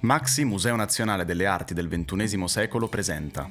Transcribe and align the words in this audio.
Maxi 0.00 0.44
Museo 0.44 0.74
Nazionale 0.74 1.24
delle 1.24 1.46
Arti 1.46 1.72
del 1.72 1.88
XXI 1.88 2.48
secolo 2.48 2.88
presenta. 2.88 3.48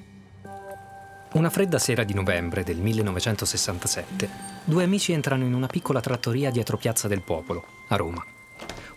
Una 1.31 1.49
fredda 1.49 1.79
sera 1.79 2.03
di 2.03 2.13
novembre 2.13 2.63
del 2.63 2.77
1967, 2.77 4.29
due 4.65 4.83
amici 4.83 5.13
entrano 5.13 5.45
in 5.45 5.53
una 5.53 5.67
piccola 5.67 6.01
trattoria 6.01 6.51
dietro 6.51 6.75
Piazza 6.75 7.07
del 7.07 7.21
Popolo, 7.21 7.63
a 7.87 7.95
Roma. 7.95 8.21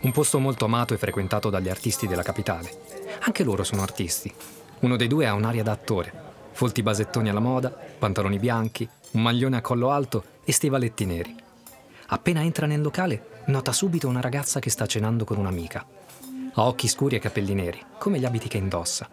Un 0.01 0.11
posto 0.11 0.39
molto 0.39 0.65
amato 0.65 0.93
e 0.93 0.97
frequentato 0.97 1.49
dagli 1.49 1.69
artisti 1.69 2.05
della 2.05 2.23
capitale. 2.23 2.69
Anche 3.21 3.45
loro 3.45 3.63
sono 3.63 3.81
artisti. 3.81 4.33
Uno 4.79 4.97
dei 4.97 5.07
due 5.07 5.25
ha 5.25 5.33
un'aria 5.33 5.63
da 5.63 5.71
attore. 5.71 6.11
Folti 6.51 6.83
basettoni 6.83 7.29
alla 7.29 7.39
moda, 7.39 7.69
pantaloni 7.69 8.39
bianchi, 8.39 8.89
un 9.11 9.21
maglione 9.21 9.55
a 9.55 9.61
collo 9.61 9.89
alto 9.91 10.25
e 10.43 10.51
stivaletti 10.51 11.05
neri. 11.05 11.33
Appena 12.07 12.41
entra 12.41 12.65
nel 12.65 12.81
locale, 12.81 13.43
nota 13.45 13.71
subito 13.71 14.09
una 14.09 14.19
ragazza 14.19 14.59
che 14.59 14.69
sta 14.69 14.85
cenando 14.85 15.23
con 15.23 15.37
un'amica. 15.37 16.01
Ha 16.55 16.67
occhi 16.67 16.87
scuri 16.87 17.15
e 17.15 17.19
capelli 17.19 17.53
neri, 17.53 17.83
come 17.97 18.19
gli 18.19 18.25
abiti 18.25 18.47
che 18.47 18.57
indossa. 18.57 19.09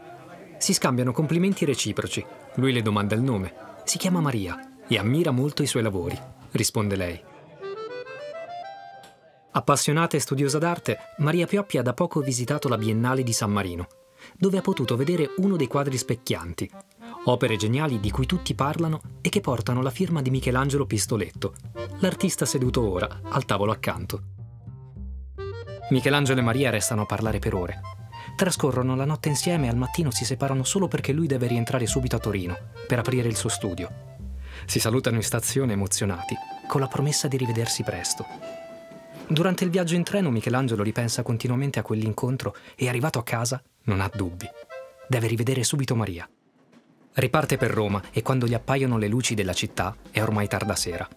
Si 0.59 0.75
scambiano 0.75 1.13
complimenti 1.13 1.65
reciproci. 1.65 2.25
Lui 2.57 2.73
le 2.73 2.83
domanda 2.83 3.15
il 3.15 3.23
nome. 3.23 3.55
Si 3.85 3.97
chiama 3.97 4.21
Maria 4.21 4.83
e 4.87 4.99
ammira 4.99 5.31
molto 5.31 5.63
i 5.63 5.67
suoi 5.67 5.83
lavori, 5.83 6.19
risponde 6.51 6.97
lei. 6.97 7.23
Appassionata 9.53 10.17
e 10.17 10.21
studiosa 10.21 10.59
d'arte, 10.59 10.99
Maria 11.19 11.47
Pioppi 11.47 11.79
ha 11.79 11.83
da 11.83 11.95
poco 11.95 12.21
visitato 12.21 12.69
la 12.69 12.77
Biennale 12.77 13.23
di 13.23 13.33
San 13.33 13.51
Marino, 13.51 13.87
dove 14.37 14.59
ha 14.59 14.63
potuto 14.63 14.97
vedere 14.97 15.33
uno 15.39 15.57
dei 15.57 15.67
quadri 15.67 15.97
specchianti, 15.97 16.71
opere 17.25 17.57
geniali 17.57 18.01
di 18.01 18.11
cui 18.11 18.27
tutti 18.27 18.55
parlano 18.55 19.01
e 19.21 19.29
che 19.29 19.41
portano 19.41 19.83
la 19.83 19.91
firma 19.91 20.23
di 20.23 20.31
Michelangelo 20.31 20.87
Pistoletto, 20.87 21.55
l'artista 22.01 22.45
seduto 22.45 22.89
ora 22.89 23.21
al 23.23 23.45
tavolo 23.45 23.73
accanto. 23.73 24.23
Michelangelo 25.91 26.39
e 26.39 26.43
Maria 26.43 26.71
restano 26.71 27.03
a 27.03 27.07
parlare 27.07 27.39
per 27.39 27.55
ore. 27.55 27.81
Trascorrono 28.37 28.95
la 28.95 29.05
notte 29.05 29.29
insieme 29.29 29.67
e 29.67 29.71
al 29.71 29.77
mattino 29.77 30.11
si 30.11 30.25
separano 30.25 30.63
solo 30.63 30.87
perché 30.87 31.13
lui 31.13 31.27
deve 31.27 31.49
rientrare 31.49 31.87
subito 31.87 32.17
a 32.17 32.21
Torino 32.21 32.57
per 32.87 33.01
aprire 33.01 33.29
il 33.29 33.37
suo 33.37 33.49
studio. 33.49 34.09
Si 34.67 34.79
salutano 34.79 35.17
in 35.17 35.23
stazione 35.23 35.73
emozionati, 35.73 36.35
con 36.69 36.81
la 36.81 36.87
promessa 36.87 37.27
di 37.27 37.37
rivedersi 37.37 37.83
presto. 37.83 38.25
Durante 39.27 39.65
il 39.65 39.71
viaggio 39.71 39.97
in 39.97 40.05
treno 40.05 40.31
Michelangelo 40.31 40.83
ripensa 40.83 41.23
continuamente 41.23 41.79
a 41.79 41.83
quell'incontro 41.83 42.55
e 42.77 42.89
arrivato 42.89 43.19
a 43.19 43.25
casa 43.25 43.63
non 43.85 44.01
ha 44.01 44.11
dubbi. 44.13 44.49
Deve 45.09 45.27
rivedere 45.27 45.65
subito 45.65 45.97
Maria. 45.97 46.29
Riparte 47.15 47.57
per 47.57 47.73
Roma 47.73 48.01
e 48.13 48.23
quando 48.23 48.47
gli 48.47 48.55
appaiono 48.55 48.97
le 48.97 49.09
luci 49.09 49.35
della 49.35 49.55
città 49.55 49.97
è 50.13 50.23
ormai 50.23 50.47
tarda 50.47 50.77
sera. 50.77 51.09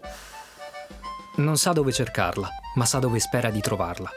Non 1.36 1.58
sa 1.58 1.72
dove 1.74 1.92
cercarla, 1.92 2.50
ma 2.76 2.86
sa 2.86 3.00
dove 3.00 3.20
spera 3.20 3.52
di 3.52 3.62
trovarla. 3.62 4.10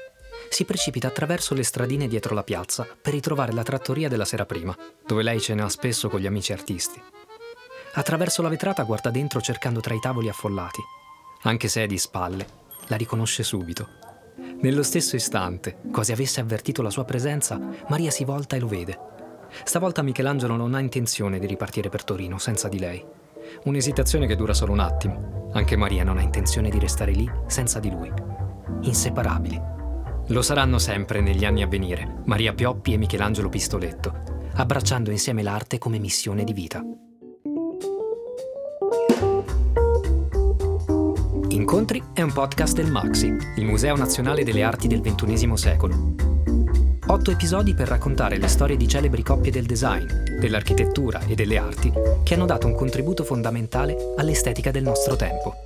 Si 0.48 0.64
precipita 0.64 1.08
attraverso 1.08 1.54
le 1.54 1.62
stradine 1.62 2.08
dietro 2.08 2.34
la 2.34 2.42
piazza 2.42 2.86
per 3.00 3.12
ritrovare 3.12 3.52
la 3.52 3.62
trattoria 3.62 4.08
della 4.08 4.24
sera 4.24 4.46
prima, 4.46 4.76
dove 5.06 5.22
lei 5.22 5.40
cena 5.40 5.68
spesso 5.68 6.08
con 6.08 6.20
gli 6.20 6.26
amici 6.26 6.52
artisti. 6.52 7.02
Attraverso 7.94 8.42
la 8.42 8.48
vetrata 8.48 8.82
guarda 8.82 9.10
dentro 9.10 9.40
cercando 9.40 9.80
tra 9.80 9.94
i 9.94 10.00
tavoli 10.00 10.28
affollati. 10.28 10.82
Anche 11.42 11.68
se 11.68 11.82
è 11.84 11.86
di 11.86 11.98
spalle, 11.98 12.46
la 12.88 12.96
riconosce 12.96 13.42
subito. 13.42 13.88
Nello 14.60 14.82
stesso 14.82 15.16
istante, 15.16 15.78
quasi 15.92 16.12
avesse 16.12 16.40
avvertito 16.40 16.82
la 16.82 16.90
sua 16.90 17.04
presenza, 17.04 17.60
Maria 17.88 18.10
si 18.10 18.24
volta 18.24 18.56
e 18.56 18.58
lo 18.58 18.66
vede. 18.66 18.98
Stavolta 19.64 20.02
Michelangelo 20.02 20.56
non 20.56 20.74
ha 20.74 20.80
intenzione 20.80 21.38
di 21.38 21.46
ripartire 21.46 21.88
per 21.88 22.04
Torino 22.04 22.38
senza 22.38 22.68
di 22.68 22.78
lei. 22.78 23.04
Un'esitazione 23.64 24.26
che 24.26 24.36
dura 24.36 24.54
solo 24.54 24.72
un 24.72 24.80
attimo. 24.80 25.50
Anche 25.52 25.76
Maria 25.76 26.04
non 26.04 26.18
ha 26.18 26.22
intenzione 26.22 26.68
di 26.68 26.78
restare 26.78 27.12
lì 27.12 27.30
senza 27.46 27.78
di 27.78 27.90
lui. 27.90 28.12
Inseparabili. 28.82 29.75
Lo 30.30 30.42
saranno 30.42 30.78
sempre 30.78 31.20
negli 31.20 31.44
anni 31.44 31.62
a 31.62 31.68
venire, 31.68 32.22
Maria 32.24 32.52
Pioppi 32.52 32.92
e 32.92 32.96
Michelangelo 32.96 33.48
Pistoletto, 33.48 34.12
abbracciando 34.54 35.12
insieme 35.12 35.42
l'arte 35.42 35.78
come 35.78 36.00
missione 36.00 36.42
di 36.42 36.52
vita. 36.52 36.82
Incontri 41.50 42.02
è 42.12 42.22
un 42.22 42.32
podcast 42.32 42.74
del 42.74 42.90
Maxi, 42.90 43.28
il 43.56 43.64
Museo 43.64 43.94
Nazionale 43.94 44.42
delle 44.42 44.64
Arti 44.64 44.88
del 44.88 45.00
XXI 45.00 45.56
secolo. 45.56 46.14
Otto 47.06 47.30
episodi 47.30 47.74
per 47.74 47.86
raccontare 47.86 48.36
le 48.36 48.48
storie 48.48 48.76
di 48.76 48.88
celebri 48.88 49.22
coppie 49.22 49.52
del 49.52 49.64
design, 49.64 50.06
dell'architettura 50.40 51.20
e 51.24 51.36
delle 51.36 51.56
arti 51.56 51.92
che 52.24 52.34
hanno 52.34 52.46
dato 52.46 52.66
un 52.66 52.74
contributo 52.74 53.22
fondamentale 53.22 53.96
all'estetica 54.16 54.72
del 54.72 54.82
nostro 54.82 55.14
tempo. 55.14 55.62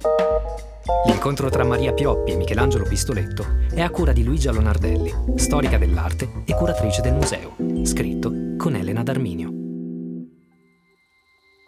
L'incontro 1.06 1.48
tra 1.48 1.64
Maria 1.64 1.94
Pioppi 1.94 2.32
e 2.32 2.36
Michelangelo 2.36 2.84
Pistoletto 2.84 3.64
è 3.72 3.80
a 3.80 3.88
cura 3.88 4.12
di 4.12 4.22
Luigia 4.22 4.52
Lonardelli, 4.52 5.10
storica 5.36 5.78
dell'arte 5.78 6.42
e 6.44 6.54
curatrice 6.54 7.00
del 7.00 7.14
museo, 7.14 7.56
scritto 7.84 8.30
con 8.58 8.74
Elena 8.74 9.02
D'Arminio. 9.02 9.50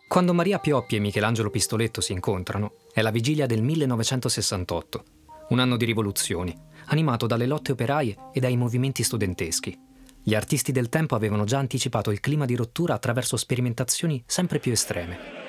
Quando 0.06 0.34
Maria 0.34 0.58
Pioppi 0.58 0.96
e 0.96 0.98
Michelangelo 0.98 1.48
Pistoletto 1.48 2.02
si 2.02 2.12
incontrano, 2.12 2.74
è 2.92 3.00
la 3.00 3.10
vigilia 3.10 3.46
del 3.46 3.62
1968, 3.62 5.04
un 5.48 5.58
anno 5.58 5.78
di 5.78 5.86
rivoluzioni, 5.86 6.54
animato 6.86 7.26
dalle 7.26 7.46
lotte 7.46 7.72
operaie 7.72 8.14
e 8.34 8.38
dai 8.40 8.58
movimenti 8.58 9.02
studenteschi. 9.02 9.78
Gli 10.22 10.34
artisti 10.34 10.72
del 10.72 10.90
tempo 10.90 11.14
avevano 11.14 11.44
già 11.44 11.58
anticipato 11.58 12.10
il 12.10 12.20
clima 12.20 12.44
di 12.44 12.54
rottura 12.54 12.92
attraverso 12.92 13.38
sperimentazioni 13.38 14.22
sempre 14.26 14.58
più 14.58 14.72
estreme. 14.72 15.41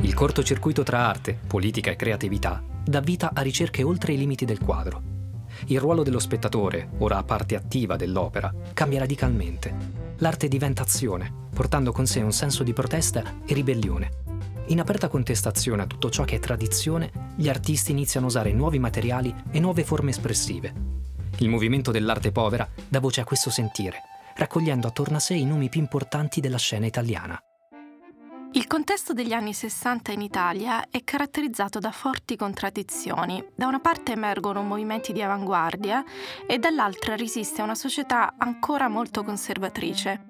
Il 0.00 0.14
cortocircuito 0.14 0.82
tra 0.82 1.06
arte, 1.06 1.38
politica 1.46 1.90
e 1.90 1.96
creatività 1.96 2.62
dà 2.84 3.00
vita 3.00 3.30
a 3.34 3.42
ricerche 3.42 3.82
oltre 3.82 4.12
i 4.12 4.18
limiti 4.18 4.44
del 4.44 4.58
quadro 4.58 5.10
il 5.66 5.78
ruolo 5.78 6.02
dello 6.02 6.18
spettatore, 6.18 6.90
ora 6.98 7.22
parte 7.22 7.54
attiva 7.54 7.96
dell'opera, 7.96 8.52
cambia 8.72 9.00
radicalmente. 9.00 9.74
L'arte 10.18 10.48
diventa 10.48 10.82
azione, 10.82 11.32
portando 11.54 11.92
con 11.92 12.06
sé 12.06 12.20
un 12.20 12.32
senso 12.32 12.62
di 12.62 12.72
protesta 12.72 13.22
e 13.46 13.54
ribellione. 13.54 14.10
In 14.66 14.80
aperta 14.80 15.08
contestazione 15.08 15.82
a 15.82 15.86
tutto 15.86 16.10
ciò 16.10 16.24
che 16.24 16.36
è 16.36 16.38
tradizione, 16.38 17.10
gli 17.36 17.48
artisti 17.48 17.90
iniziano 17.90 18.26
a 18.26 18.28
usare 18.28 18.52
nuovi 18.52 18.78
materiali 18.78 19.34
e 19.50 19.60
nuove 19.60 19.84
forme 19.84 20.10
espressive. 20.10 20.72
Il 21.38 21.48
movimento 21.48 21.90
dell'arte 21.90 22.32
povera 22.32 22.68
dà 22.88 23.00
voce 23.00 23.20
a 23.20 23.24
questo 23.24 23.50
sentire, 23.50 23.98
raccogliendo 24.36 24.86
attorno 24.86 25.16
a 25.16 25.20
sé 25.20 25.34
i 25.34 25.44
nomi 25.44 25.68
più 25.68 25.80
importanti 25.80 26.40
della 26.40 26.58
scena 26.58 26.86
italiana. 26.86 27.40
Il 28.52 28.66
contesto 28.66 29.12
degli 29.12 29.32
anni 29.32 29.52
60 29.52 30.10
in 30.10 30.22
Italia 30.22 30.86
è 30.90 31.04
caratterizzato 31.04 31.78
da 31.78 31.92
forti 31.92 32.34
contraddizioni. 32.34 33.44
Da 33.54 33.68
una 33.68 33.78
parte 33.78 34.10
emergono 34.10 34.62
movimenti 34.62 35.12
di 35.12 35.22
avanguardia 35.22 36.02
e 36.48 36.58
dall'altra 36.58 37.14
resiste 37.14 37.62
una 37.62 37.76
società 37.76 38.34
ancora 38.36 38.88
molto 38.88 39.22
conservatrice. 39.22 40.24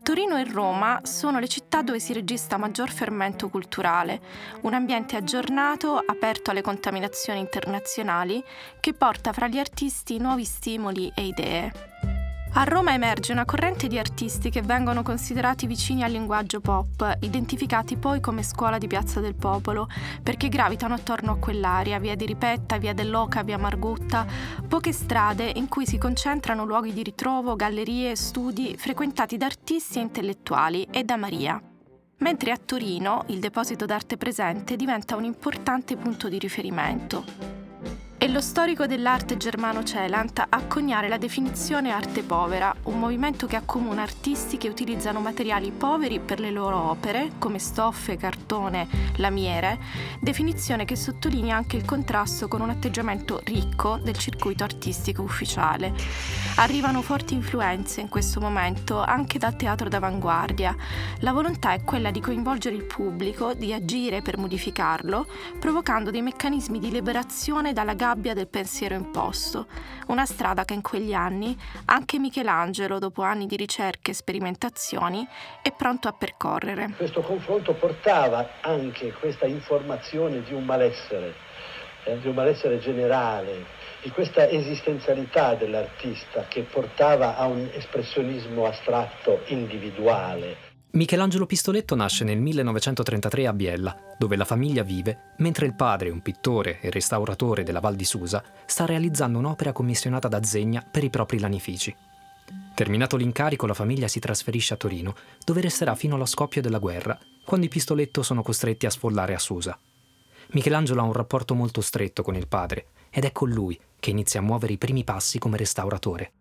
Torino 0.00 0.36
e 0.36 0.44
Roma 0.44 1.00
sono 1.02 1.40
le 1.40 1.48
città 1.48 1.82
dove 1.82 1.98
si 1.98 2.12
registra 2.12 2.56
maggior 2.56 2.90
fermento 2.90 3.48
culturale, 3.48 4.20
un 4.60 4.72
ambiente 4.72 5.16
aggiornato, 5.16 5.96
aperto 5.98 6.52
alle 6.52 6.62
contaminazioni 6.62 7.40
internazionali, 7.40 8.40
che 8.78 8.92
porta 8.94 9.32
fra 9.32 9.48
gli 9.48 9.58
artisti 9.58 10.18
nuovi 10.18 10.44
stimoli 10.44 11.10
e 11.12 11.26
idee. 11.26 12.15
A 12.58 12.64
Roma 12.64 12.94
emerge 12.94 13.32
una 13.32 13.44
corrente 13.44 13.86
di 13.86 13.98
artisti 13.98 14.48
che 14.48 14.62
vengono 14.62 15.02
considerati 15.02 15.66
vicini 15.66 16.02
al 16.02 16.10
linguaggio 16.10 16.60
pop, 16.60 17.18
identificati 17.20 17.98
poi 17.98 18.18
come 18.18 18.42
scuola 18.42 18.78
di 18.78 18.86
Piazza 18.86 19.20
del 19.20 19.34
Popolo, 19.34 19.88
perché 20.22 20.48
gravitano 20.48 20.94
attorno 20.94 21.32
a 21.32 21.36
quell'area, 21.36 21.98
via 21.98 22.16
di 22.16 22.24
Ripetta, 22.24 22.78
via 22.78 22.94
dell'Oca, 22.94 23.42
via 23.42 23.58
Margutta, 23.58 24.26
poche 24.66 24.92
strade 24.92 25.52
in 25.56 25.68
cui 25.68 25.84
si 25.84 25.98
concentrano 25.98 26.64
luoghi 26.64 26.94
di 26.94 27.02
ritrovo, 27.02 27.56
gallerie, 27.56 28.16
studi 28.16 28.74
frequentati 28.78 29.36
da 29.36 29.44
artisti 29.44 29.98
e 29.98 30.02
intellettuali 30.02 30.88
e 30.90 31.04
da 31.04 31.16
Maria. 31.16 31.60
Mentre 32.20 32.52
a 32.52 32.56
Torino 32.56 33.24
il 33.26 33.38
deposito 33.38 33.84
d'arte 33.84 34.16
presente 34.16 34.76
diventa 34.76 35.14
un 35.14 35.24
importante 35.24 35.94
punto 35.98 36.30
di 36.30 36.38
riferimento. 36.38 37.65
Lo 38.36 38.42
storico 38.42 38.86
dell'arte 38.86 39.38
germano 39.38 39.82
Celant 39.82 40.44
a 40.46 40.64
coniare 40.66 41.08
la 41.08 41.16
definizione 41.16 41.90
arte 41.90 42.22
povera, 42.22 42.70
un 42.82 42.98
movimento 42.98 43.46
che 43.46 43.56
accomuna 43.56 44.02
artisti 44.02 44.58
che 44.58 44.68
utilizzano 44.68 45.20
materiali 45.20 45.70
poveri 45.70 46.20
per 46.20 46.38
le 46.40 46.50
loro 46.50 46.90
opere, 46.90 47.30
come 47.38 47.58
stoffe, 47.58 48.18
cartone, 48.18 48.88
lamiere, 49.16 49.78
definizione 50.20 50.84
che 50.84 50.96
sottolinea 50.96 51.56
anche 51.56 51.76
il 51.76 51.86
contrasto 51.86 52.46
con 52.46 52.60
un 52.60 52.68
atteggiamento 52.68 53.40
ricco 53.44 53.98
del 54.02 54.18
circuito 54.18 54.64
artistico 54.64 55.22
ufficiale. 55.22 55.94
Arrivano 56.56 57.00
forti 57.00 57.32
influenze 57.32 58.02
in 58.02 58.10
questo 58.10 58.38
momento 58.38 59.00
anche 59.00 59.38
dal 59.38 59.56
teatro 59.56 59.88
d'avanguardia. 59.88 60.76
La 61.20 61.32
volontà 61.32 61.72
è 61.72 61.82
quella 61.84 62.10
di 62.10 62.20
coinvolgere 62.20 62.76
il 62.76 62.84
pubblico, 62.84 63.54
di 63.54 63.72
agire 63.72 64.20
per 64.20 64.36
modificarlo, 64.36 65.26
provocando 65.58 66.10
dei 66.10 66.20
meccanismi 66.20 66.78
di 66.78 66.90
liberazione 66.90 67.72
dalla 67.72 67.94
gabbia 67.94 68.24
del 68.34 68.48
pensiero 68.48 68.94
imposto, 68.94 69.66
una 70.08 70.26
strada 70.26 70.64
che 70.64 70.74
in 70.74 70.82
quegli 70.82 71.12
anni 71.12 71.56
anche 71.86 72.18
Michelangelo, 72.18 72.98
dopo 72.98 73.22
anni 73.22 73.46
di 73.46 73.56
ricerche 73.56 74.10
e 74.10 74.14
sperimentazioni, 74.14 75.26
è 75.62 75.72
pronto 75.72 76.08
a 76.08 76.12
percorrere. 76.12 76.92
Questo 76.96 77.20
confronto 77.20 77.74
portava 77.74 78.48
anche 78.60 79.12
questa 79.12 79.46
informazione 79.46 80.42
di 80.42 80.52
un 80.52 80.64
malessere, 80.64 81.34
eh, 82.04 82.18
di 82.20 82.28
un 82.28 82.34
malessere 82.34 82.78
generale 82.78 83.84
di 84.06 84.12
questa 84.12 84.48
esistenzialità 84.48 85.54
dell'artista 85.54 86.44
che 86.46 86.62
portava 86.62 87.36
a 87.36 87.46
un 87.46 87.68
espressionismo 87.72 88.64
astratto 88.66 89.42
individuale. 89.46 90.65
Michelangelo 90.92 91.44
Pistoletto 91.44 91.94
nasce 91.94 92.24
nel 92.24 92.38
1933 92.38 93.46
a 93.46 93.52
Biella, 93.52 94.14
dove 94.18 94.34
la 94.34 94.46
famiglia 94.46 94.82
vive, 94.82 95.34
mentre 95.38 95.66
il 95.66 95.74
padre, 95.74 96.08
un 96.08 96.22
pittore 96.22 96.80
e 96.80 96.90
restauratore 96.90 97.64
della 97.64 97.80
Val 97.80 97.96
di 97.96 98.04
Susa, 98.04 98.42
sta 98.64 98.86
realizzando 98.86 99.38
un'opera 99.38 99.72
commissionata 99.72 100.26
da 100.26 100.42
Zegna 100.42 100.82
per 100.88 101.04
i 101.04 101.10
propri 101.10 101.38
lanifici. 101.38 101.94
Terminato 102.74 103.16
l'incarico, 103.16 103.66
la 103.66 103.74
famiglia 103.74 104.08
si 104.08 104.20
trasferisce 104.20 104.72
a 104.72 104.78
Torino, 104.78 105.14
dove 105.44 105.60
resterà 105.60 105.94
fino 105.94 106.14
allo 106.14 106.24
scoppio 106.24 106.62
della 106.62 106.78
guerra, 106.78 107.18
quando 107.44 107.66
i 107.66 107.70
Pistoletto 107.70 108.22
sono 108.22 108.42
costretti 108.42 108.86
a 108.86 108.90
sfollare 108.90 109.34
a 109.34 109.38
Susa. 109.38 109.78
Michelangelo 110.52 111.00
ha 111.00 111.04
un 111.04 111.12
rapporto 111.12 111.54
molto 111.54 111.80
stretto 111.82 112.22
con 112.22 112.36
il 112.36 112.48
padre 112.48 112.86
ed 113.10 113.24
è 113.24 113.32
con 113.32 113.50
lui 113.50 113.78
che 113.98 114.10
inizia 114.10 114.40
a 114.40 114.42
muovere 114.42 114.74
i 114.74 114.78
primi 114.78 115.04
passi 115.04 115.38
come 115.38 115.56
restauratore. 115.56 116.32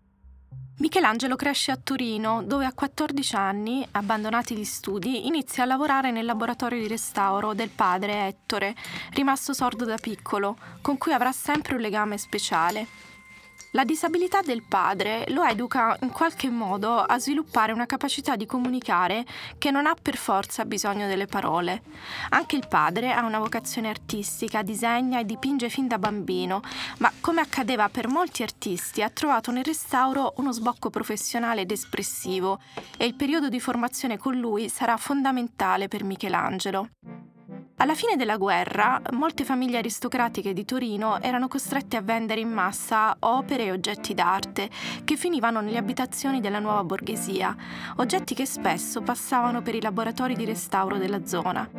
Michelangelo 0.77 1.37
cresce 1.37 1.71
a 1.71 1.79
Torino, 1.81 2.43
dove 2.43 2.65
a 2.65 2.73
14 2.73 3.35
anni, 3.37 3.87
abbandonati 3.91 4.57
gli 4.57 4.65
studi, 4.65 5.25
inizia 5.25 5.63
a 5.63 5.65
lavorare 5.65 6.11
nel 6.11 6.25
laboratorio 6.25 6.81
di 6.81 6.89
restauro 6.89 7.53
del 7.53 7.69
padre 7.69 8.27
Ettore, 8.27 8.75
rimasto 9.13 9.53
sordo 9.53 9.85
da 9.85 9.95
piccolo, 9.95 10.57
con 10.81 10.97
cui 10.97 11.13
avrà 11.13 11.31
sempre 11.31 11.75
un 11.75 11.81
legame 11.81 12.17
speciale. 12.17 13.13
La 13.75 13.83
disabilità 13.83 14.39
del 14.39 14.63
padre 14.63 15.25
lo 15.31 15.43
educa 15.43 15.97
in 16.01 16.09
qualche 16.09 16.49
modo 16.49 16.97
a 16.97 17.19
sviluppare 17.19 17.73
una 17.73 17.85
capacità 17.85 18.37
di 18.37 18.45
comunicare 18.45 19.25
che 19.57 19.69
non 19.69 19.85
ha 19.85 19.93
per 20.01 20.15
forza 20.15 20.63
bisogno 20.63 21.07
delle 21.07 21.25
parole. 21.25 21.81
Anche 22.29 22.55
il 22.55 22.69
padre 22.69 23.11
ha 23.11 23.25
una 23.25 23.37
vocazione 23.37 23.89
artistica, 23.89 24.61
disegna 24.61 25.19
e 25.19 25.25
dipinge 25.25 25.67
fin 25.67 25.89
da 25.89 25.99
bambino, 25.99 26.61
ma 26.99 27.11
come 27.19 27.41
accadeva 27.41 27.89
per 27.89 28.07
molti 28.07 28.43
artisti 28.43 29.01
ha 29.01 29.09
trovato 29.09 29.51
nel 29.51 29.65
restauro 29.65 30.35
uno 30.37 30.53
sbocco 30.53 30.89
professionale 30.89 31.61
ed 31.61 31.71
espressivo 31.71 32.61
e 32.97 33.05
il 33.05 33.15
periodo 33.15 33.49
di 33.49 33.59
formazione 33.59 34.17
con 34.17 34.35
lui 34.35 34.69
sarà 34.69 34.95
fondamentale 34.95 35.89
per 35.89 36.05
Michelangelo. 36.05 36.91
Alla 37.77 37.93
fine 37.93 38.15
della 38.15 38.37
guerra, 38.37 39.01
molte 39.11 39.43
famiglie 39.43 39.79
aristocratiche 39.79 40.53
di 40.53 40.63
Torino 40.63 41.19
erano 41.19 41.49
costrette 41.49 41.97
a 41.97 42.01
vendere 42.01 42.39
in 42.39 42.49
massa 42.49 43.13
opere 43.19 43.65
e 43.65 43.71
oggetti 43.71 44.13
d'arte 44.13 44.69
che 45.03 45.17
finivano 45.17 45.59
nelle 45.59 45.77
abitazioni 45.77 46.39
della 46.39 46.59
nuova 46.59 46.85
borghesia, 46.85 47.53
oggetti 47.97 48.33
che 48.33 48.45
spesso 48.45 49.01
passavano 49.01 49.61
per 49.61 49.75
i 49.75 49.81
laboratori 49.81 50.35
di 50.35 50.45
restauro 50.45 50.97
della 50.97 51.25
zona. 51.25 51.69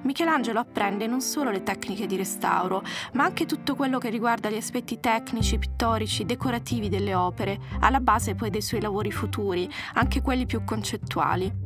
Michelangelo 0.00 0.58
apprende 0.58 1.06
non 1.06 1.20
solo 1.20 1.50
le 1.50 1.62
tecniche 1.62 2.06
di 2.06 2.16
restauro, 2.16 2.82
ma 3.12 3.24
anche 3.24 3.44
tutto 3.44 3.74
quello 3.74 3.98
che 3.98 4.08
riguarda 4.08 4.48
gli 4.48 4.56
aspetti 4.56 5.00
tecnici, 5.00 5.58
pittorici, 5.58 6.24
decorativi 6.24 6.88
delle 6.88 7.14
opere, 7.14 7.58
alla 7.80 8.00
base 8.00 8.34
poi 8.34 8.48
dei 8.48 8.62
suoi 8.62 8.80
lavori 8.80 9.12
futuri, 9.12 9.68
anche 9.94 10.22
quelli 10.22 10.46
più 10.46 10.64
concettuali. 10.64 11.65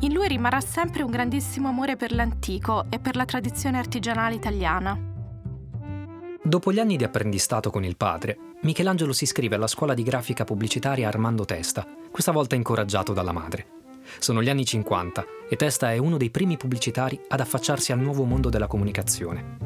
In 0.00 0.12
lui 0.12 0.28
rimarrà 0.28 0.60
sempre 0.60 1.02
un 1.02 1.10
grandissimo 1.10 1.68
amore 1.68 1.96
per 1.96 2.12
l'antico 2.12 2.84
e 2.90 2.98
per 2.98 3.16
la 3.16 3.24
tradizione 3.24 3.78
artigianale 3.78 4.34
italiana. 4.34 4.98
Dopo 6.42 6.72
gli 6.72 6.78
anni 6.78 6.96
di 6.96 7.04
apprendistato 7.04 7.70
con 7.70 7.82
il 7.82 7.96
padre, 7.96 8.38
Michelangelo 8.62 9.12
si 9.12 9.24
iscrive 9.24 9.56
alla 9.56 9.66
scuola 9.66 9.94
di 9.94 10.02
grafica 10.02 10.44
pubblicitaria 10.44 11.08
Armando 11.08 11.44
Testa, 11.44 11.86
questa 12.10 12.32
volta 12.32 12.54
incoraggiato 12.54 13.12
dalla 13.12 13.32
madre. 13.32 13.75
Sono 14.18 14.42
gli 14.42 14.48
anni 14.48 14.64
50 14.64 15.24
e 15.48 15.56
Testa 15.56 15.92
è 15.92 15.98
uno 15.98 16.16
dei 16.16 16.30
primi 16.30 16.56
pubblicitari 16.56 17.20
ad 17.28 17.40
affacciarsi 17.40 17.92
al 17.92 18.00
nuovo 18.00 18.24
mondo 18.24 18.48
della 18.48 18.66
comunicazione. 18.66 19.56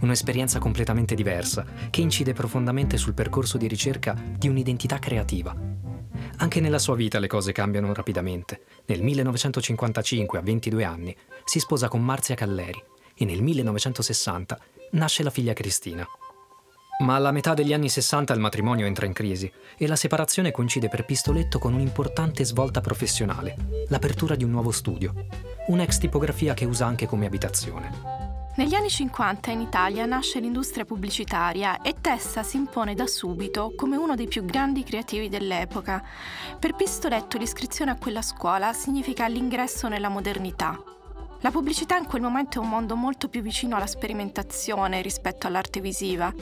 Un'esperienza 0.00 0.58
completamente 0.58 1.14
diversa 1.14 1.64
che 1.90 2.00
incide 2.00 2.32
profondamente 2.32 2.96
sul 2.96 3.14
percorso 3.14 3.56
di 3.56 3.66
ricerca 3.66 4.14
di 4.36 4.48
un'identità 4.48 4.98
creativa 4.98 5.76
anche 6.38 6.60
nella 6.60 6.78
sua 6.78 6.96
vita 6.96 7.18
le 7.18 7.28
cose 7.28 7.52
cambiano 7.52 7.92
rapidamente. 7.94 8.62
Nel 8.86 9.02
1955, 9.02 10.38
a 10.38 10.42
22 10.42 10.84
anni, 10.84 11.16
si 11.44 11.58
sposa 11.60 11.88
con 11.88 12.02
Marzia 12.02 12.34
Calleri 12.34 12.82
e 13.14 13.24
nel 13.24 13.42
1960 13.42 14.58
nasce 14.92 15.22
la 15.22 15.30
figlia 15.30 15.54
Cristina. 15.54 16.06
Ma 16.98 17.14
alla 17.14 17.30
metà 17.30 17.52
degli 17.52 17.74
anni 17.74 17.90
60 17.90 18.32
il 18.32 18.40
matrimonio 18.40 18.86
entra 18.86 19.04
in 19.04 19.12
crisi 19.12 19.52
e 19.76 19.86
la 19.86 19.96
separazione 19.96 20.50
coincide 20.50 20.88
per 20.88 21.04
Pistoletto 21.04 21.58
con 21.58 21.74
un'importante 21.74 22.42
svolta 22.42 22.80
professionale, 22.80 23.54
l'apertura 23.88 24.34
di 24.34 24.44
un 24.44 24.50
nuovo 24.50 24.70
studio, 24.70 25.12
un'ex 25.66 25.98
tipografia 25.98 26.54
che 26.54 26.64
usa 26.64 26.86
anche 26.86 27.06
come 27.06 27.26
abitazione. 27.26 28.24
Negli 28.56 28.74
anni 28.74 28.88
50 28.88 29.50
in 29.50 29.60
Italia 29.60 30.06
nasce 30.06 30.40
l'industria 30.40 30.86
pubblicitaria 30.86 31.82
e 31.82 31.96
Tessa 32.00 32.42
si 32.42 32.56
impone 32.56 32.94
da 32.94 33.06
subito 33.06 33.74
come 33.76 33.96
uno 33.96 34.14
dei 34.14 34.28
più 34.28 34.46
grandi 34.46 34.82
creativi 34.82 35.28
dell'epoca. 35.28 36.02
Per 36.58 36.74
Pistoletto 36.74 37.36
l'iscrizione 37.36 37.90
a 37.90 37.98
quella 37.98 38.22
scuola 38.22 38.72
significa 38.72 39.28
l'ingresso 39.28 39.88
nella 39.88 40.08
modernità. 40.08 40.95
La 41.40 41.50
pubblicità 41.50 41.96
in 41.96 42.06
quel 42.06 42.22
momento 42.22 42.58
è 42.58 42.62
un 42.62 42.70
mondo 42.70 42.96
molto 42.96 43.28
più 43.28 43.42
vicino 43.42 43.76
alla 43.76 43.86
sperimentazione 43.86 45.02
rispetto 45.02 45.46
all'arte 45.46 45.80
visiva. 45.80 46.32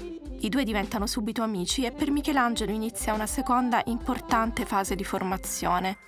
I 0.40 0.48
due 0.48 0.62
diventano 0.64 1.06
subito 1.06 1.42
amici 1.42 1.84
e 1.84 1.90
per 1.90 2.10
Michelangelo 2.10 2.70
inizia 2.70 3.12
una 3.12 3.26
seconda 3.26 3.82
importante 3.86 4.64
fase 4.64 4.94
di 4.94 5.04
formazione. 5.04 5.98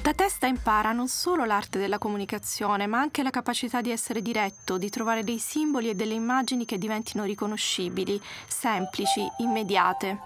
Da 0.00 0.14
testa 0.14 0.46
impara 0.46 0.92
non 0.92 1.08
solo 1.08 1.44
l'arte 1.44 1.78
della 1.78 1.98
comunicazione, 1.98 2.86
ma 2.86 2.98
anche 2.98 3.22
la 3.22 3.30
capacità 3.30 3.80
di 3.80 3.90
essere 3.90 4.22
diretto, 4.22 4.78
di 4.78 4.88
trovare 4.88 5.22
dei 5.22 5.38
simboli 5.38 5.90
e 5.90 5.94
delle 5.94 6.14
immagini 6.14 6.64
che 6.64 6.78
diventino 6.78 7.24
riconoscibili, 7.24 8.20
semplici, 8.48 9.24
immediate. 9.38 10.18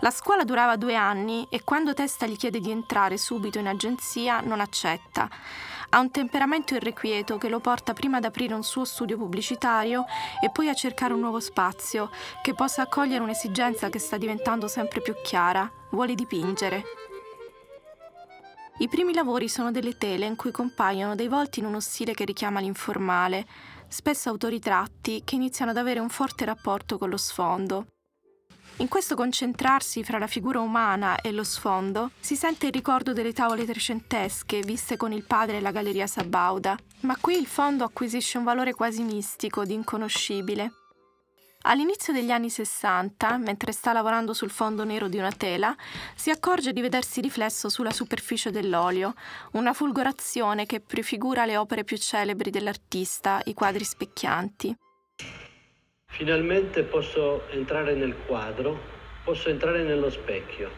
La 0.00 0.10
scuola 0.10 0.44
durava 0.44 0.76
due 0.76 0.94
anni 0.94 1.46
e 1.50 1.62
quando 1.62 1.92
Testa 1.92 2.26
gli 2.26 2.36
chiede 2.36 2.60
di 2.60 2.70
entrare 2.70 3.18
subito 3.18 3.58
in 3.58 3.66
agenzia 3.66 4.40
non 4.40 4.60
accetta. 4.60 5.28
Ha 5.92 5.98
un 5.98 6.10
temperamento 6.12 6.74
irrequieto 6.74 7.36
che 7.36 7.48
lo 7.48 7.58
porta 7.58 7.92
prima 7.92 8.18
ad 8.18 8.24
aprire 8.24 8.54
un 8.54 8.62
suo 8.62 8.84
studio 8.84 9.16
pubblicitario 9.16 10.04
e 10.40 10.50
poi 10.50 10.68
a 10.68 10.74
cercare 10.74 11.12
un 11.12 11.20
nuovo 11.20 11.40
spazio 11.40 12.10
che 12.42 12.54
possa 12.54 12.82
accogliere 12.82 13.22
un'esigenza 13.22 13.88
che 13.88 13.98
sta 13.98 14.16
diventando 14.16 14.68
sempre 14.68 15.00
più 15.00 15.14
chiara. 15.22 15.68
Vuole 15.90 16.14
dipingere. 16.14 16.84
I 18.78 18.88
primi 18.88 19.12
lavori 19.12 19.48
sono 19.48 19.72
delle 19.72 19.98
tele 19.98 20.26
in 20.26 20.36
cui 20.36 20.52
compaiono 20.52 21.16
dei 21.16 21.28
volti 21.28 21.58
in 21.58 21.66
uno 21.66 21.80
stile 21.80 22.14
che 22.14 22.24
richiama 22.24 22.60
l'informale, 22.60 23.44
spesso 23.88 24.30
autoritratti 24.30 25.22
che 25.24 25.34
iniziano 25.34 25.72
ad 25.72 25.76
avere 25.76 25.98
un 25.98 26.08
forte 26.08 26.44
rapporto 26.44 26.96
con 26.96 27.10
lo 27.10 27.18
sfondo. 27.18 27.86
In 28.76 28.88
questo 28.88 29.14
concentrarsi 29.14 30.02
fra 30.02 30.18
la 30.18 30.26
figura 30.26 30.60
umana 30.60 31.20
e 31.20 31.32
lo 31.32 31.44
sfondo 31.44 32.12
si 32.18 32.34
sente 32.34 32.66
il 32.66 32.72
ricordo 32.72 33.12
delle 33.12 33.32
tavole 33.32 33.66
trecentesche 33.66 34.60
viste 34.60 34.96
con 34.96 35.12
il 35.12 35.24
padre 35.24 35.58
e 35.58 35.60
la 35.60 35.70
galleria 35.70 36.06
Sabauda, 36.06 36.76
ma 37.00 37.16
qui 37.20 37.36
il 37.36 37.46
fondo 37.46 37.84
acquisisce 37.84 38.38
un 38.38 38.44
valore 38.44 38.72
quasi 38.72 39.02
mistico, 39.02 39.64
di 39.64 39.74
inconoscibile. 39.74 40.72
All'inizio 41.64 42.14
degli 42.14 42.30
anni 42.30 42.48
60, 42.48 43.36
mentre 43.36 43.72
sta 43.72 43.92
lavorando 43.92 44.32
sul 44.32 44.48
fondo 44.48 44.82
nero 44.82 45.08
di 45.08 45.18
una 45.18 45.30
tela, 45.30 45.76
si 46.14 46.30
accorge 46.30 46.72
di 46.72 46.80
vedersi 46.80 47.20
riflesso 47.20 47.68
sulla 47.68 47.92
superficie 47.92 48.50
dell'olio, 48.50 49.12
una 49.52 49.74
fulgorazione 49.74 50.64
che 50.64 50.80
prefigura 50.80 51.44
le 51.44 51.58
opere 51.58 51.84
più 51.84 51.98
celebri 51.98 52.50
dell'artista, 52.50 53.42
i 53.44 53.52
quadri 53.52 53.84
specchianti. 53.84 54.74
Finalmente 56.10 56.82
posso 56.82 57.48
entrare 57.50 57.94
nel 57.94 58.14
quadro, 58.26 58.78
posso 59.24 59.48
entrare 59.48 59.82
nello 59.82 60.10
specchio. 60.10 60.70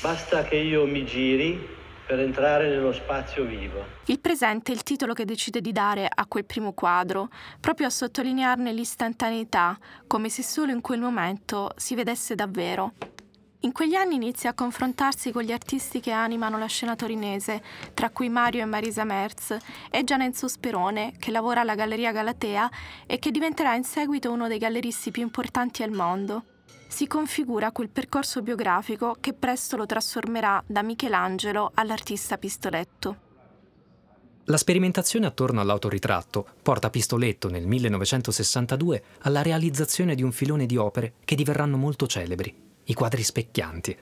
Basta 0.00 0.42
che 0.44 0.56
io 0.56 0.86
mi 0.86 1.04
giri 1.04 1.68
per 2.06 2.20
entrare 2.20 2.68
nello 2.68 2.92
spazio 2.92 3.44
vivo. 3.44 3.84
Il 4.06 4.20
presente 4.20 4.72
è 4.72 4.74
il 4.74 4.82
titolo 4.82 5.12
che 5.12 5.24
decide 5.24 5.60
di 5.60 5.72
dare 5.72 6.08
a 6.12 6.26
quel 6.26 6.44
primo 6.44 6.72
quadro, 6.72 7.28
proprio 7.60 7.86
a 7.86 7.90
sottolinearne 7.90 8.72
l'istantaneità, 8.72 9.78
come 10.06 10.28
se 10.28 10.42
solo 10.42 10.72
in 10.72 10.80
quel 10.80 11.00
momento 11.00 11.72
si 11.76 11.94
vedesse 11.94 12.34
davvero. 12.34 12.92
In 13.64 13.72
quegli 13.72 13.94
anni 13.94 14.16
inizia 14.16 14.50
a 14.50 14.54
confrontarsi 14.54 15.32
con 15.32 15.42
gli 15.42 15.50
artisti 15.50 15.98
che 15.98 16.10
animano 16.10 16.58
la 16.58 16.66
scena 16.66 16.96
torinese, 16.96 17.62
tra 17.94 18.10
cui 18.10 18.28
Mario 18.28 18.60
e 18.60 18.66
Marisa 18.66 19.04
Merz, 19.04 19.56
e 19.90 20.04
Gianenzo 20.04 20.48
Sperone, 20.48 21.14
che 21.18 21.30
lavora 21.30 21.62
alla 21.62 21.74
Galleria 21.74 22.12
Galatea 22.12 22.70
e 23.06 23.18
che 23.18 23.30
diventerà 23.30 23.74
in 23.74 23.84
seguito 23.84 24.30
uno 24.30 24.48
dei 24.48 24.58
galleristi 24.58 25.10
più 25.10 25.22
importanti 25.22 25.82
al 25.82 25.92
mondo 25.92 26.44
si 26.86 27.08
configura 27.08 27.72
quel 27.72 27.88
percorso 27.88 28.40
biografico 28.40 29.16
che 29.18 29.32
presto 29.32 29.76
lo 29.76 29.84
trasformerà 29.84 30.62
da 30.64 30.82
Michelangelo 30.82 31.72
all'artista 31.74 32.38
Pistoletto. 32.38 33.16
La 34.44 34.56
sperimentazione 34.56 35.26
attorno 35.26 35.60
all'autoritratto 35.60 36.46
porta 36.62 36.90
Pistoletto 36.90 37.48
nel 37.48 37.66
1962 37.66 39.02
alla 39.22 39.42
realizzazione 39.42 40.14
di 40.14 40.22
un 40.22 40.30
filone 40.30 40.66
di 40.66 40.76
opere 40.76 41.14
che 41.24 41.34
diverranno 41.34 41.76
molto 41.78 42.06
celebri, 42.06 42.54
i 42.84 42.94
quadri 42.94 43.22
specchianti, 43.22 43.96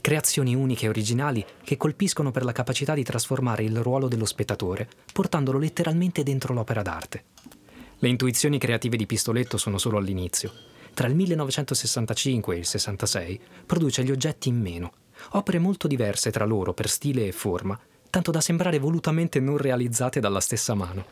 creazioni 0.00 0.54
uniche 0.54 0.86
e 0.86 0.88
originali 0.88 1.44
che 1.64 1.76
colpiscono 1.76 2.30
per 2.30 2.44
la 2.44 2.52
capacità 2.52 2.94
di 2.94 3.02
trasformare 3.02 3.64
il 3.64 3.76
ruolo 3.78 4.08
dello 4.08 4.24
spettatore, 4.24 4.88
portandolo 5.12 5.58
letteralmente 5.58 6.22
dentro 6.22 6.54
l'opera 6.54 6.82
d'arte. 6.82 7.24
Le 7.98 8.08
intuizioni 8.08 8.58
creative 8.58 8.96
di 8.96 9.06
Pistoletto 9.06 9.56
sono 9.56 9.78
solo 9.78 9.96
all'inizio 9.96 10.52
Tra 10.92 11.08
il 11.08 11.14
1965 11.14 12.54
e 12.54 12.58
il 12.58 12.66
66 12.66 13.40
produce 13.64 14.04
gli 14.04 14.10
oggetti 14.10 14.48
in 14.48 14.60
meno, 14.60 14.92
opere 15.30 15.58
molto 15.58 15.88
diverse 15.88 16.30
tra 16.30 16.44
loro 16.44 16.74
per 16.74 16.88
stile 16.88 17.26
e 17.26 17.32
forma, 17.32 17.78
tanto 18.10 18.30
da 18.30 18.40
sembrare 18.40 18.78
volutamente 18.78 19.40
non 19.40 19.56
realizzate 19.56 20.20
dalla 20.20 20.40
stessa 20.40 20.74
mano. 20.74 21.04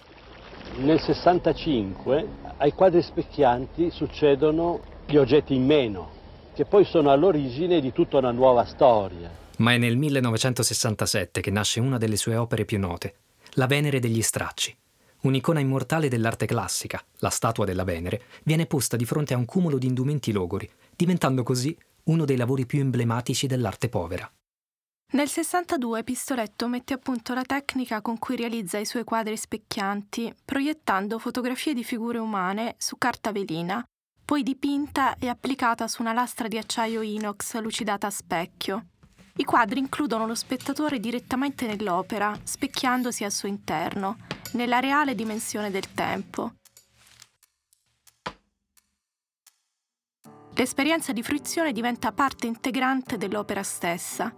Nel 0.76 1.00
65 1.00 2.28
ai 2.58 2.72
quadri 2.72 3.02
specchianti 3.02 3.90
succedono 3.90 4.80
gli 5.06 5.16
oggetti 5.16 5.54
in 5.54 5.64
meno, 5.64 6.22
che 6.54 6.64
poi 6.64 6.84
sono 6.84 7.10
all'origine 7.10 7.80
di 7.80 7.92
tutta 7.92 8.18
una 8.18 8.30
nuova 8.30 8.64
storia. 8.64 9.30
Ma 9.58 9.72
è 9.72 9.78
nel 9.78 9.96
1967 9.96 11.40
che 11.40 11.50
nasce 11.50 11.80
una 11.80 11.98
delle 11.98 12.16
sue 12.16 12.36
opere 12.36 12.64
più 12.64 12.78
note, 12.78 13.16
La 13.54 13.66
Venere 13.66 13.98
degli 13.98 14.22
Stracci. 14.22 14.74
Un'icona 15.22 15.60
immortale 15.60 16.08
dell'arte 16.08 16.46
classica, 16.46 17.02
la 17.18 17.30
statua 17.30 17.64
della 17.64 17.84
Venere, 17.84 18.22
viene 18.44 18.66
posta 18.66 18.96
di 18.96 19.04
fronte 19.04 19.34
a 19.34 19.36
un 19.36 19.44
cumulo 19.44 19.78
di 19.78 19.86
indumenti 19.86 20.32
logori, 20.32 20.68
diventando 20.94 21.42
così 21.42 21.76
uno 22.04 22.24
dei 22.24 22.36
lavori 22.36 22.66
più 22.66 22.80
emblematici 22.80 23.46
dell'arte 23.46 23.88
povera. 23.88 24.30
Nel 25.12 25.28
62 25.28 26.02
Pistoletto 26.02 26.66
mette 26.66 26.94
a 26.94 26.98
punto 26.98 27.34
la 27.34 27.44
tecnica 27.44 28.02
con 28.02 28.18
cui 28.18 28.36
realizza 28.36 28.78
i 28.78 28.84
suoi 28.84 29.04
quadri 29.04 29.36
specchianti, 29.36 30.34
proiettando 30.44 31.18
fotografie 31.18 31.72
di 31.72 31.84
figure 31.84 32.18
umane 32.18 32.74
su 32.78 32.96
carta 32.98 33.30
velina, 33.30 33.82
poi 34.24 34.42
dipinta 34.42 35.16
e 35.18 35.28
applicata 35.28 35.86
su 35.86 36.02
una 36.02 36.12
lastra 36.12 36.48
di 36.48 36.58
acciaio 36.58 37.02
inox 37.02 37.58
lucidata 37.60 38.06
a 38.06 38.10
specchio. 38.10 38.86
I 39.36 39.44
quadri 39.44 39.80
includono 39.80 40.26
lo 40.26 40.34
spettatore 40.34 41.00
direttamente 41.00 41.66
nell'opera, 41.66 42.38
specchiandosi 42.42 43.24
al 43.24 43.32
suo 43.32 43.48
interno, 43.48 44.16
nella 44.52 44.80
reale 44.80 45.14
dimensione 45.14 45.70
del 45.70 45.92
tempo. 45.92 46.54
L'esperienza 50.54 51.12
di 51.12 51.22
fruizione 51.22 51.72
diventa 51.72 52.12
parte 52.12 52.46
integrante 52.46 53.18
dell'opera 53.18 53.62
stessa 53.62 54.32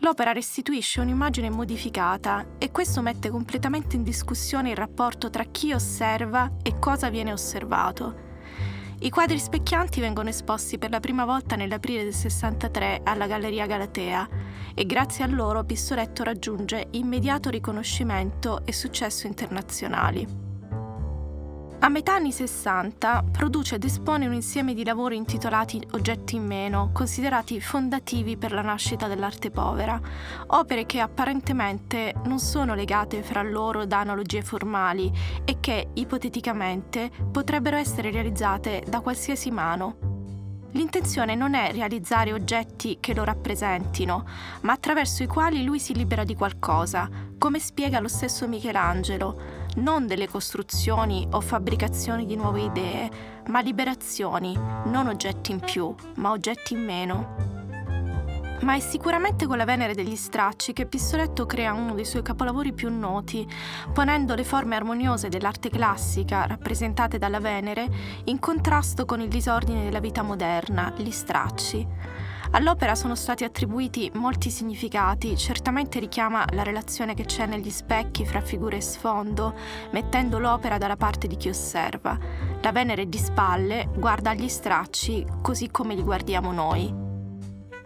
l'opera 0.00 0.32
restituisce 0.32 1.00
un'immagine 1.00 1.50
modificata 1.50 2.44
e 2.58 2.70
questo 2.70 3.00
mette 3.02 3.30
completamente 3.30 3.96
in 3.96 4.02
discussione 4.02 4.70
il 4.70 4.76
rapporto 4.76 5.30
tra 5.30 5.44
chi 5.44 5.72
osserva 5.72 6.50
e 6.62 6.78
cosa 6.78 7.08
viene 7.08 7.32
osservato. 7.32 8.25
I 8.98 9.10
quadri 9.10 9.38
specchianti 9.38 10.00
vengono 10.00 10.30
esposti 10.30 10.78
per 10.78 10.88
la 10.90 11.00
prima 11.00 11.26
volta 11.26 11.54
nell'aprile 11.54 12.02
del 12.04 12.14
63 12.14 13.02
alla 13.04 13.26
Galleria 13.26 13.66
Galatea 13.66 14.26
e 14.74 14.86
grazie 14.86 15.22
a 15.22 15.26
loro 15.26 15.64
Pistoletto 15.64 16.22
raggiunge 16.22 16.88
immediato 16.92 17.50
riconoscimento 17.50 18.64
e 18.64 18.72
successo 18.72 19.26
internazionali. 19.26 20.45
A 21.86 21.88
metà 21.88 22.14
anni 22.14 22.32
60 22.32 23.26
produce 23.30 23.76
ed 23.76 23.84
espone 23.84 24.26
un 24.26 24.32
insieme 24.32 24.74
di 24.74 24.84
lavori 24.84 25.14
intitolati 25.14 25.80
Oggetti 25.92 26.34
in 26.34 26.44
meno, 26.44 26.90
considerati 26.92 27.60
fondativi 27.60 28.36
per 28.36 28.50
la 28.50 28.60
nascita 28.60 29.06
dell'arte 29.06 29.52
povera, 29.52 30.00
opere 30.48 30.84
che 30.84 30.98
apparentemente 30.98 32.12
non 32.24 32.40
sono 32.40 32.74
legate 32.74 33.22
fra 33.22 33.42
loro 33.42 33.84
da 33.84 34.00
analogie 34.00 34.42
formali 34.42 35.12
e 35.44 35.58
che, 35.60 35.90
ipoteticamente, 35.92 37.08
potrebbero 37.30 37.76
essere 37.76 38.10
realizzate 38.10 38.82
da 38.88 38.98
qualsiasi 38.98 39.52
mano. 39.52 40.14
L'intenzione 40.72 41.36
non 41.36 41.54
è 41.54 41.70
realizzare 41.72 42.32
oggetti 42.32 42.98
che 42.98 43.14
lo 43.14 43.22
rappresentino, 43.22 44.26
ma 44.62 44.72
attraverso 44.72 45.22
i 45.22 45.26
quali 45.26 45.62
lui 45.62 45.78
si 45.78 45.94
libera 45.94 46.24
di 46.24 46.34
qualcosa, 46.34 47.08
come 47.38 47.60
spiega 47.60 48.00
lo 48.00 48.08
stesso 48.08 48.48
Michelangelo, 48.48 49.65
non 49.76 50.06
delle 50.06 50.28
costruzioni 50.28 51.26
o 51.32 51.40
fabbricazioni 51.40 52.26
di 52.26 52.36
nuove 52.36 52.62
idee, 52.62 53.10
ma 53.48 53.60
liberazioni, 53.60 54.54
non 54.54 55.06
oggetti 55.08 55.52
in 55.52 55.60
più, 55.60 55.94
ma 56.16 56.30
oggetti 56.30 56.74
in 56.74 56.84
meno. 56.84 57.54
Ma 58.62 58.74
è 58.74 58.80
sicuramente 58.80 59.46
con 59.46 59.58
la 59.58 59.66
Venere 59.66 59.94
degli 59.94 60.16
stracci 60.16 60.72
che 60.72 60.86
Pistoletto 60.86 61.44
crea 61.44 61.74
uno 61.74 61.94
dei 61.94 62.06
suoi 62.06 62.22
capolavori 62.22 62.72
più 62.72 62.90
noti, 62.90 63.46
ponendo 63.92 64.34
le 64.34 64.44
forme 64.44 64.76
armoniose 64.76 65.28
dell'arte 65.28 65.68
classica, 65.68 66.46
rappresentate 66.46 67.18
dalla 67.18 67.38
Venere, 67.38 67.86
in 68.24 68.38
contrasto 68.38 69.04
con 69.04 69.20
il 69.20 69.28
disordine 69.28 69.84
della 69.84 70.00
vita 70.00 70.22
moderna, 70.22 70.92
gli 70.96 71.10
stracci. 71.10 71.86
All'opera 72.52 72.94
sono 72.94 73.14
stati 73.14 73.44
attribuiti 73.44 74.10
molti 74.14 74.50
significati, 74.50 75.36
certamente 75.36 75.98
richiama 75.98 76.44
la 76.52 76.62
relazione 76.62 77.14
che 77.14 77.24
c'è 77.24 77.46
negli 77.46 77.70
specchi 77.70 78.24
fra 78.24 78.40
figure 78.40 78.76
e 78.76 78.80
sfondo, 78.80 79.54
mettendo 79.92 80.38
l'opera 80.38 80.78
dalla 80.78 80.96
parte 80.96 81.26
di 81.26 81.36
chi 81.36 81.48
osserva. 81.48 82.18
La 82.62 82.72
Venere 82.72 83.08
di 83.08 83.18
spalle 83.18 83.88
guarda 83.96 84.30
agli 84.30 84.48
stracci 84.48 85.24
così 85.42 85.70
come 85.70 85.94
li 85.94 86.02
guardiamo 86.02 86.52
noi. 86.52 87.15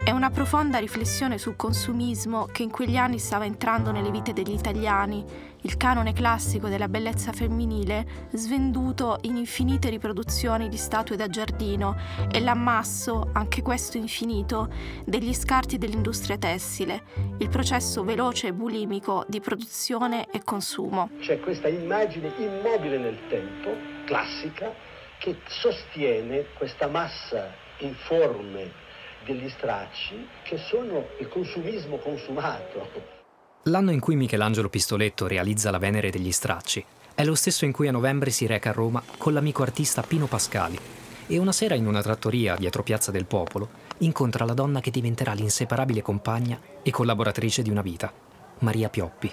È 0.03 0.09
una 0.09 0.31
profonda 0.31 0.79
riflessione 0.79 1.37
sul 1.37 1.55
consumismo 1.55 2.45
che 2.45 2.63
in 2.63 2.71
quegli 2.71 2.97
anni 2.97 3.19
stava 3.19 3.45
entrando 3.45 3.91
nelle 3.91 4.09
vite 4.09 4.33
degli 4.33 4.51
italiani, 4.51 5.23
il 5.61 5.77
canone 5.77 6.11
classico 6.11 6.69
della 6.69 6.87
bellezza 6.87 7.31
femminile 7.31 8.29
svenduto 8.31 9.19
in 9.21 9.35
infinite 9.35 9.89
riproduzioni 9.89 10.69
di 10.69 10.77
statue 10.77 11.17
da 11.17 11.27
giardino 11.27 11.95
e 12.31 12.39
l'ammasso, 12.39 13.29
anche 13.33 13.61
questo 13.61 13.97
infinito, 13.97 14.73
degli 15.05 15.35
scarti 15.35 15.77
dell'industria 15.77 16.39
tessile, 16.39 17.03
il 17.37 17.49
processo 17.49 18.03
veloce 18.03 18.47
e 18.47 18.53
bulimico 18.53 19.23
di 19.27 19.39
produzione 19.39 20.25
e 20.31 20.41
consumo. 20.43 21.11
C'è 21.19 21.39
questa 21.41 21.67
immagine 21.67 22.33
immobile 22.37 22.97
nel 22.97 23.19
tempo, 23.29 23.69
classica, 24.05 24.73
che 25.19 25.37
sostiene 25.45 26.45
questa 26.57 26.87
massa 26.87 27.53
informe 27.77 28.80
degli 29.25 29.49
stracci 29.49 30.27
che 30.43 30.57
sono 30.57 31.05
il 31.19 31.27
consumismo 31.27 31.97
consumato. 31.97 33.19
L'anno 33.65 33.91
in 33.91 33.99
cui 33.99 34.15
Michelangelo 34.15 34.69
Pistoletto 34.69 35.27
realizza 35.27 35.69
la 35.71 35.77
Venere 35.77 36.09
degli 36.09 36.31
stracci 36.31 36.83
è 37.13 37.23
lo 37.23 37.35
stesso 37.35 37.65
in 37.65 37.71
cui 37.71 37.87
a 37.87 37.91
novembre 37.91 38.31
si 38.31 38.47
reca 38.47 38.69
a 38.69 38.73
Roma 38.73 39.03
con 39.17 39.33
l'amico 39.33 39.61
artista 39.61 40.01
Pino 40.01 40.25
Pascali 40.25 40.79
e 41.27 41.37
una 41.37 41.51
sera 41.51 41.75
in 41.75 41.85
una 41.85 42.01
trattoria 42.01 42.55
dietro 42.55 42.83
Piazza 42.83 43.11
del 43.11 43.25
Popolo 43.25 43.69
incontra 43.99 44.45
la 44.45 44.53
donna 44.53 44.79
che 44.79 44.91
diventerà 44.91 45.33
l'inseparabile 45.33 46.01
compagna 46.01 46.59
e 46.81 46.89
collaboratrice 46.89 47.61
di 47.61 47.69
una 47.69 47.81
vita, 47.81 48.11
Maria 48.59 48.89
Pioppi. 48.89 49.31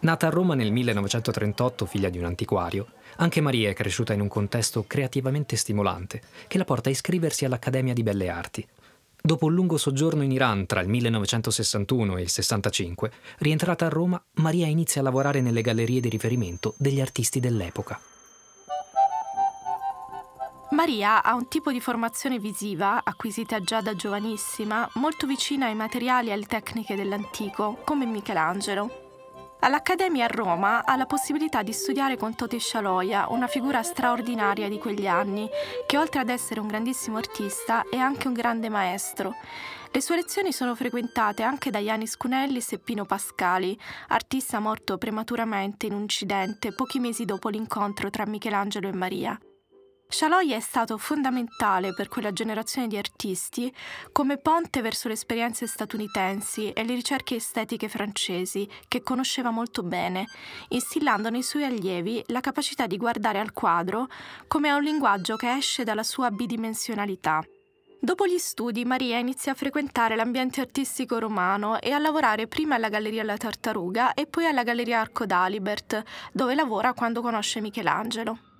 Nata 0.00 0.26
a 0.26 0.30
Roma 0.30 0.54
nel 0.54 0.72
1938, 0.72 1.86
figlia 1.86 2.08
di 2.08 2.18
un 2.18 2.24
antiquario, 2.24 2.86
anche 3.16 3.40
Maria 3.40 3.70
è 3.70 3.74
cresciuta 3.74 4.12
in 4.12 4.20
un 4.20 4.28
contesto 4.28 4.84
creativamente 4.86 5.54
stimolante 5.54 6.22
che 6.48 6.58
la 6.58 6.64
porta 6.64 6.88
a 6.88 6.92
iscriversi 6.92 7.44
all'Accademia 7.44 7.92
di 7.92 8.02
Belle 8.02 8.28
Arti, 8.28 8.66
Dopo 9.24 9.46
un 9.46 9.54
lungo 9.54 9.76
soggiorno 9.76 10.24
in 10.24 10.32
Iran 10.32 10.66
tra 10.66 10.80
il 10.80 10.88
1961 10.88 12.16
e 12.16 12.22
il 12.22 12.28
65, 12.28 13.12
rientrata 13.38 13.86
a 13.86 13.88
Roma, 13.88 14.20
Maria 14.34 14.66
inizia 14.66 15.00
a 15.00 15.04
lavorare 15.04 15.40
nelle 15.40 15.62
gallerie 15.62 16.00
di 16.00 16.08
riferimento 16.08 16.74
degli 16.76 17.00
artisti 17.00 17.38
dell'epoca. 17.38 18.00
Maria 20.70 21.22
ha 21.22 21.34
un 21.34 21.46
tipo 21.46 21.70
di 21.70 21.80
formazione 21.80 22.40
visiva, 22.40 23.02
acquisita 23.04 23.60
già 23.60 23.80
da 23.80 23.94
giovanissima, 23.94 24.90
molto 24.94 25.28
vicina 25.28 25.66
ai 25.66 25.76
materiali 25.76 26.30
e 26.30 26.32
alle 26.32 26.46
tecniche 26.46 26.96
dell'antico, 26.96 27.78
come 27.84 28.06
Michelangelo. 28.06 29.01
All'Accademia 29.64 30.24
a 30.24 30.28
Roma 30.28 30.84
ha 30.84 30.96
la 30.96 31.06
possibilità 31.06 31.62
di 31.62 31.72
studiare 31.72 32.16
con 32.16 32.34
Tote 32.34 32.58
Scialoia, 32.58 33.26
una 33.28 33.46
figura 33.46 33.84
straordinaria 33.84 34.68
di 34.68 34.76
quegli 34.76 35.06
anni, 35.06 35.48
che 35.86 35.96
oltre 35.96 36.18
ad 36.18 36.30
essere 36.30 36.58
un 36.58 36.66
grandissimo 36.66 37.16
artista 37.16 37.84
è 37.88 37.96
anche 37.96 38.26
un 38.26 38.34
grande 38.34 38.68
maestro. 38.68 39.36
Le 39.92 40.00
sue 40.00 40.16
lezioni 40.16 40.50
sono 40.50 40.74
frequentate 40.74 41.44
anche 41.44 41.70
da 41.70 41.78
Yanis 41.78 42.16
Cunellis 42.16 42.72
e 42.72 42.80
Pino 42.80 43.04
Pascali, 43.04 43.78
artista 44.08 44.58
morto 44.58 44.98
prematuramente 44.98 45.86
in 45.86 45.92
un 45.92 46.00
incidente 46.00 46.72
pochi 46.72 46.98
mesi 46.98 47.24
dopo 47.24 47.48
l'incontro 47.48 48.10
tra 48.10 48.26
Michelangelo 48.26 48.88
e 48.88 48.92
Maria. 48.92 49.38
Chaloy 50.14 50.50
è 50.50 50.60
stato 50.60 50.98
fondamentale 50.98 51.94
per 51.94 52.08
quella 52.08 52.34
generazione 52.34 52.86
di 52.86 52.98
artisti 52.98 53.74
come 54.12 54.36
ponte 54.36 54.82
verso 54.82 55.08
le 55.08 55.14
esperienze 55.14 55.66
statunitensi 55.66 56.70
e 56.70 56.84
le 56.84 56.94
ricerche 56.94 57.36
estetiche 57.36 57.88
francesi 57.88 58.68
che 58.88 59.02
conosceva 59.02 59.48
molto 59.48 59.82
bene, 59.82 60.26
instillando 60.68 61.30
nei 61.30 61.42
suoi 61.42 61.64
allievi 61.64 62.22
la 62.26 62.40
capacità 62.40 62.86
di 62.86 62.98
guardare 62.98 63.38
al 63.38 63.54
quadro 63.54 64.08
come 64.48 64.68
a 64.68 64.76
un 64.76 64.82
linguaggio 64.82 65.36
che 65.36 65.50
esce 65.50 65.82
dalla 65.82 66.02
sua 66.02 66.30
bidimensionalità. 66.30 67.42
Dopo 67.98 68.26
gli 68.26 68.38
studi, 68.38 68.84
Maria 68.84 69.16
inizia 69.16 69.52
a 69.52 69.54
frequentare 69.54 70.14
l'ambiente 70.14 70.60
artistico 70.60 71.18
romano 71.18 71.80
e 71.80 71.90
a 71.90 71.98
lavorare 71.98 72.46
prima 72.48 72.74
alla 72.74 72.90
Galleria 72.90 73.24
La 73.24 73.38
Tartaruga 73.38 74.12
e 74.12 74.26
poi 74.26 74.44
alla 74.44 74.62
Galleria 74.62 75.00
Arco 75.00 75.24
d'Alibert, 75.24 76.02
dove 76.32 76.54
lavora 76.54 76.92
quando 76.92 77.22
conosce 77.22 77.62
Michelangelo. 77.62 78.51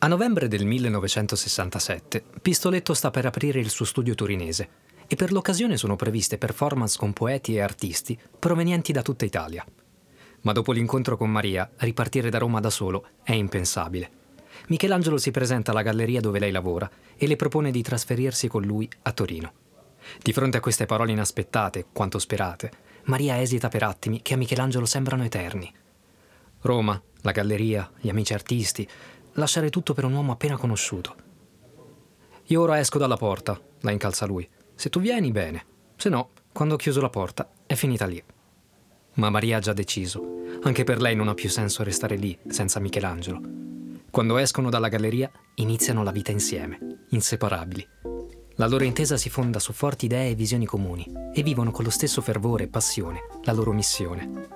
A 0.00 0.06
novembre 0.06 0.46
del 0.46 0.64
1967, 0.64 2.22
Pistoletto 2.40 2.94
sta 2.94 3.10
per 3.10 3.26
aprire 3.26 3.58
il 3.58 3.68
suo 3.68 3.84
studio 3.84 4.14
torinese 4.14 4.68
e 5.08 5.16
per 5.16 5.32
l'occasione 5.32 5.76
sono 5.76 5.96
previste 5.96 6.38
performance 6.38 6.96
con 6.96 7.12
poeti 7.12 7.56
e 7.56 7.60
artisti 7.60 8.16
provenienti 8.38 8.92
da 8.92 9.02
tutta 9.02 9.24
Italia. 9.24 9.66
Ma 10.42 10.52
dopo 10.52 10.70
l'incontro 10.70 11.16
con 11.16 11.28
Maria, 11.28 11.68
ripartire 11.78 12.30
da 12.30 12.38
Roma 12.38 12.60
da 12.60 12.70
solo 12.70 13.06
è 13.24 13.32
impensabile. 13.32 14.10
Michelangelo 14.68 15.18
si 15.18 15.32
presenta 15.32 15.72
alla 15.72 15.82
galleria 15.82 16.20
dove 16.20 16.38
lei 16.38 16.52
lavora 16.52 16.88
e 17.16 17.26
le 17.26 17.34
propone 17.34 17.72
di 17.72 17.82
trasferirsi 17.82 18.46
con 18.46 18.62
lui 18.62 18.88
a 19.02 19.10
Torino. 19.10 19.52
Di 20.22 20.32
fronte 20.32 20.58
a 20.58 20.60
queste 20.60 20.86
parole 20.86 21.10
inaspettate, 21.10 21.86
quanto 21.92 22.20
sperate, 22.20 22.70
Maria 23.06 23.40
esita 23.40 23.66
per 23.66 23.82
attimi 23.82 24.22
che 24.22 24.34
a 24.34 24.36
Michelangelo 24.36 24.86
sembrano 24.86 25.24
eterni. 25.24 25.74
Roma, 26.60 27.00
la 27.22 27.32
galleria, 27.32 27.90
gli 28.00 28.08
amici 28.08 28.32
artisti, 28.32 28.88
lasciare 29.38 29.70
tutto 29.70 29.94
per 29.94 30.04
un 30.04 30.12
uomo 30.12 30.32
appena 30.32 30.56
conosciuto. 30.56 31.14
Io 32.46 32.60
ora 32.60 32.78
esco 32.78 32.98
dalla 32.98 33.16
porta, 33.16 33.60
la 33.80 33.90
incalza 33.90 34.26
lui. 34.26 34.48
Se 34.74 34.90
tu 34.90 35.00
vieni, 35.00 35.30
bene. 35.30 35.64
Se 35.96 36.08
no, 36.08 36.30
quando 36.52 36.74
ho 36.74 36.78
chiuso 36.78 37.00
la 37.00 37.10
porta, 37.10 37.50
è 37.66 37.74
finita 37.74 38.06
lì. 38.06 38.22
Ma 39.14 39.30
Maria 39.30 39.58
ha 39.58 39.60
già 39.60 39.72
deciso. 39.72 40.36
Anche 40.62 40.84
per 40.84 41.00
lei 41.00 41.14
non 41.14 41.28
ha 41.28 41.34
più 41.34 41.48
senso 41.48 41.82
restare 41.82 42.16
lì, 42.16 42.36
senza 42.48 42.80
Michelangelo. 42.80 43.40
Quando 44.10 44.38
escono 44.38 44.70
dalla 44.70 44.88
galleria, 44.88 45.30
iniziano 45.56 46.02
la 46.02 46.10
vita 46.10 46.32
insieme, 46.32 47.04
inseparabili. 47.10 47.86
La 48.54 48.66
loro 48.66 48.84
intesa 48.84 49.16
si 49.16 49.30
fonda 49.30 49.60
su 49.60 49.72
forti 49.72 50.06
idee 50.06 50.30
e 50.30 50.34
visioni 50.34 50.66
comuni 50.66 51.06
e 51.32 51.42
vivono 51.42 51.70
con 51.70 51.84
lo 51.84 51.90
stesso 51.90 52.20
fervore 52.20 52.64
e 52.64 52.68
passione 52.68 53.20
la 53.44 53.52
loro 53.52 53.72
missione. 53.72 54.48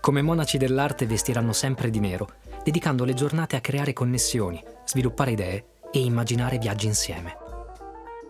Come 0.00 0.22
monaci 0.22 0.56
dell'arte 0.56 1.06
vestiranno 1.06 1.52
sempre 1.52 1.90
di 1.90 2.00
nero, 2.00 2.28
dedicando 2.62 3.04
le 3.04 3.14
giornate 3.14 3.56
a 3.56 3.60
creare 3.60 3.92
connessioni, 3.92 4.62
sviluppare 4.84 5.32
idee 5.32 5.64
e 5.90 6.04
immaginare 6.04 6.58
viaggi 6.58 6.86
insieme. 6.86 7.36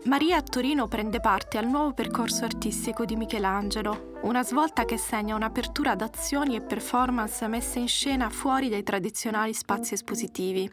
Maria 0.04 0.38
a 0.38 0.42
Torino 0.42 0.88
prende 0.88 1.20
parte 1.20 1.58
al 1.58 1.68
nuovo 1.68 1.92
percorso 1.92 2.44
artistico 2.44 3.04
di 3.04 3.14
Michelangelo, 3.14 4.18
una 4.22 4.42
svolta 4.42 4.84
che 4.84 4.96
segna 4.98 5.36
un'apertura 5.36 5.92
ad 5.92 6.00
azioni 6.00 6.56
e 6.56 6.60
performance 6.60 7.46
messe 7.46 7.78
in 7.78 7.86
scena 7.86 8.28
fuori 8.28 8.68
dai 8.68 8.82
tradizionali 8.82 9.54
spazi 9.54 9.94
espositivi. 9.94 10.68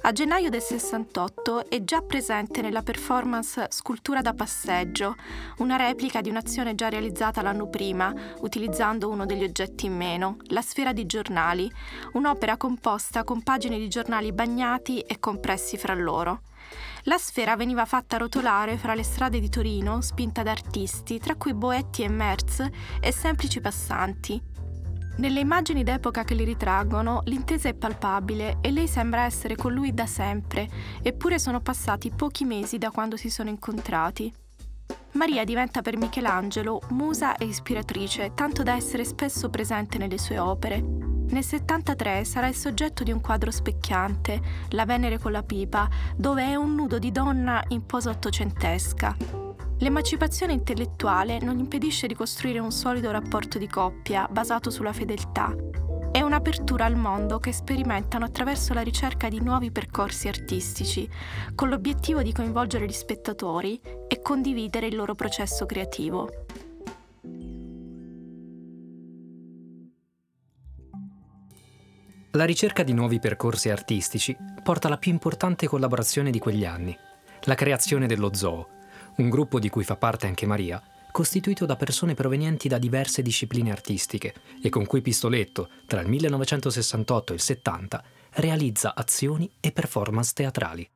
A 0.00 0.12
gennaio 0.12 0.48
del 0.48 0.62
68 0.62 1.68
è 1.68 1.82
già 1.82 2.00
presente 2.02 2.62
nella 2.62 2.82
performance 2.82 3.66
Scultura 3.68 4.22
da 4.22 4.32
passeggio, 4.32 5.16
una 5.58 5.76
replica 5.76 6.20
di 6.20 6.30
un'azione 6.30 6.76
già 6.76 6.88
realizzata 6.88 7.42
l'anno 7.42 7.68
prima, 7.68 8.14
utilizzando 8.38 9.10
uno 9.10 9.26
degli 9.26 9.42
oggetti 9.42 9.86
in 9.86 9.96
meno, 9.96 10.36
la 10.46 10.62
sfera 10.62 10.92
di 10.92 11.04
giornali, 11.04 11.70
un'opera 12.12 12.56
composta 12.56 13.24
con 13.24 13.42
pagine 13.42 13.76
di 13.76 13.88
giornali 13.88 14.32
bagnati 14.32 15.00
e 15.00 15.18
compressi 15.18 15.76
fra 15.76 15.94
loro. 15.94 16.42
La 17.02 17.18
sfera 17.18 17.56
veniva 17.56 17.84
fatta 17.84 18.18
rotolare 18.18 18.76
fra 18.76 18.94
le 18.94 19.02
strade 19.02 19.40
di 19.40 19.48
Torino, 19.48 20.00
spinta 20.00 20.42
da 20.42 20.52
artisti, 20.52 21.18
tra 21.18 21.34
cui 21.34 21.54
Boetti 21.54 22.02
e 22.02 22.08
Merz, 22.08 22.64
e 23.00 23.12
semplici 23.12 23.60
passanti, 23.60 24.40
nelle 25.18 25.40
immagini 25.40 25.82
d'epoca 25.82 26.24
che 26.24 26.34
li 26.34 26.44
ritraggono, 26.44 27.22
l'intesa 27.24 27.68
è 27.68 27.74
palpabile 27.74 28.58
e 28.60 28.70
lei 28.70 28.86
sembra 28.86 29.22
essere 29.22 29.56
con 29.56 29.72
lui 29.72 29.92
da 29.92 30.06
sempre, 30.06 30.68
eppure 31.02 31.38
sono 31.38 31.60
passati 31.60 32.10
pochi 32.10 32.44
mesi 32.44 32.78
da 32.78 32.90
quando 32.90 33.16
si 33.16 33.28
sono 33.28 33.48
incontrati. 33.48 34.32
Maria 35.12 35.44
diventa 35.44 35.82
per 35.82 35.96
Michelangelo 35.96 36.80
musa 36.90 37.36
e 37.36 37.46
ispiratrice, 37.46 38.32
tanto 38.34 38.62
da 38.62 38.74
essere 38.74 39.04
spesso 39.04 39.50
presente 39.50 39.98
nelle 39.98 40.18
sue 40.18 40.38
opere. 40.38 40.80
Nel 40.80 41.44
73 41.44 42.24
sarà 42.24 42.46
il 42.46 42.54
soggetto 42.54 43.02
di 43.02 43.10
un 43.10 43.20
quadro 43.20 43.50
specchiante, 43.50 44.40
La 44.70 44.86
Venere 44.86 45.18
con 45.18 45.32
la 45.32 45.42
pipa, 45.42 45.88
dove 46.16 46.44
è 46.44 46.54
un 46.54 46.74
nudo 46.74 46.98
di 46.98 47.10
donna 47.10 47.62
in 47.68 47.84
posa 47.84 48.10
ottocentesca. 48.10 49.47
L'emancipazione 49.80 50.54
intellettuale 50.54 51.38
non 51.38 51.60
impedisce 51.60 52.08
di 52.08 52.14
costruire 52.14 52.58
un 52.58 52.72
solido 52.72 53.12
rapporto 53.12 53.58
di 53.58 53.68
coppia 53.68 54.26
basato 54.28 54.70
sulla 54.70 54.92
fedeltà. 54.92 55.54
È 56.10 56.20
un'apertura 56.20 56.84
al 56.84 56.96
mondo 56.96 57.38
che 57.38 57.52
sperimentano 57.52 58.24
attraverso 58.24 58.74
la 58.74 58.80
ricerca 58.80 59.28
di 59.28 59.40
nuovi 59.40 59.70
percorsi 59.70 60.26
artistici, 60.26 61.08
con 61.54 61.68
l'obiettivo 61.68 62.22
di 62.22 62.32
coinvolgere 62.32 62.86
gli 62.86 62.92
spettatori 62.92 63.80
e 64.08 64.20
condividere 64.20 64.88
il 64.88 64.96
loro 64.96 65.14
processo 65.14 65.64
creativo. 65.64 66.28
La 72.32 72.44
ricerca 72.44 72.82
di 72.82 72.92
nuovi 72.92 73.20
percorsi 73.20 73.70
artistici 73.70 74.36
porta 74.60 74.88
alla 74.88 74.98
più 74.98 75.12
importante 75.12 75.68
collaborazione 75.68 76.32
di 76.32 76.40
quegli 76.40 76.64
anni, 76.64 76.96
la 77.42 77.54
creazione 77.54 78.08
dello 78.08 78.34
zoo 78.34 78.76
un 79.18 79.28
gruppo 79.28 79.58
di 79.58 79.68
cui 79.68 79.84
fa 79.84 79.96
parte 79.96 80.26
anche 80.26 80.46
Maria, 80.46 80.82
costituito 81.10 81.66
da 81.66 81.76
persone 81.76 82.14
provenienti 82.14 82.68
da 82.68 82.78
diverse 82.78 83.22
discipline 83.22 83.70
artistiche 83.70 84.34
e 84.62 84.68
con 84.68 84.86
cui 84.86 85.02
Pistoletto, 85.02 85.68
tra 85.86 86.00
il 86.00 86.08
1968 86.08 87.32
e 87.32 87.34
il 87.34 87.40
70, 87.40 88.04
realizza 88.34 88.94
azioni 88.94 89.50
e 89.60 89.72
performance 89.72 90.32
teatrali. 90.34 90.88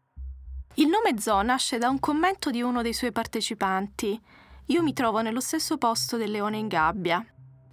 Il 0.74 0.86
nome 0.86 1.20
Zoo 1.20 1.42
nasce 1.42 1.78
da 1.78 1.88
un 1.88 1.98
commento 1.98 2.50
di 2.50 2.62
uno 2.62 2.82
dei 2.82 2.94
suoi 2.94 3.12
partecipanti. 3.12 4.18
Io 4.66 4.82
mi 4.82 4.92
trovo 4.92 5.20
nello 5.20 5.40
stesso 5.40 5.76
posto 5.76 6.16
del 6.16 6.30
leone 6.30 6.56
in 6.56 6.68
gabbia. 6.68 7.24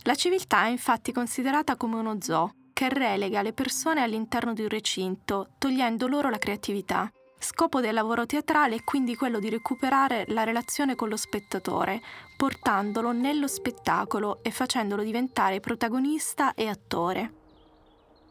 La 0.03 0.15
civiltà 0.15 0.65
è 0.65 0.69
infatti 0.69 1.11
considerata 1.11 1.75
come 1.77 1.95
uno 1.95 2.17
zoo 2.19 2.53
che 2.73 2.89
relega 2.89 3.41
le 3.41 3.53
persone 3.53 4.01
all'interno 4.01 4.53
di 4.53 4.61
un 4.61 4.69
recinto, 4.69 5.49
togliendo 5.57 6.07
loro 6.07 6.29
la 6.29 6.37
creatività. 6.37 7.11
Scopo 7.41 7.79
del 7.79 7.93
lavoro 7.93 8.25
teatrale 8.25 8.75
è 8.75 8.83
quindi 8.83 9.15
quello 9.15 9.39
di 9.39 9.49
recuperare 9.49 10.25
la 10.27 10.43
relazione 10.43 10.95
con 10.95 11.07
lo 11.07 11.15
spettatore, 11.15 12.01
portandolo 12.35 13.13
nello 13.13 13.47
spettacolo 13.47 14.39
e 14.43 14.51
facendolo 14.51 15.03
diventare 15.03 15.61
protagonista 15.61 16.53
e 16.53 16.67
attore. 16.67 17.33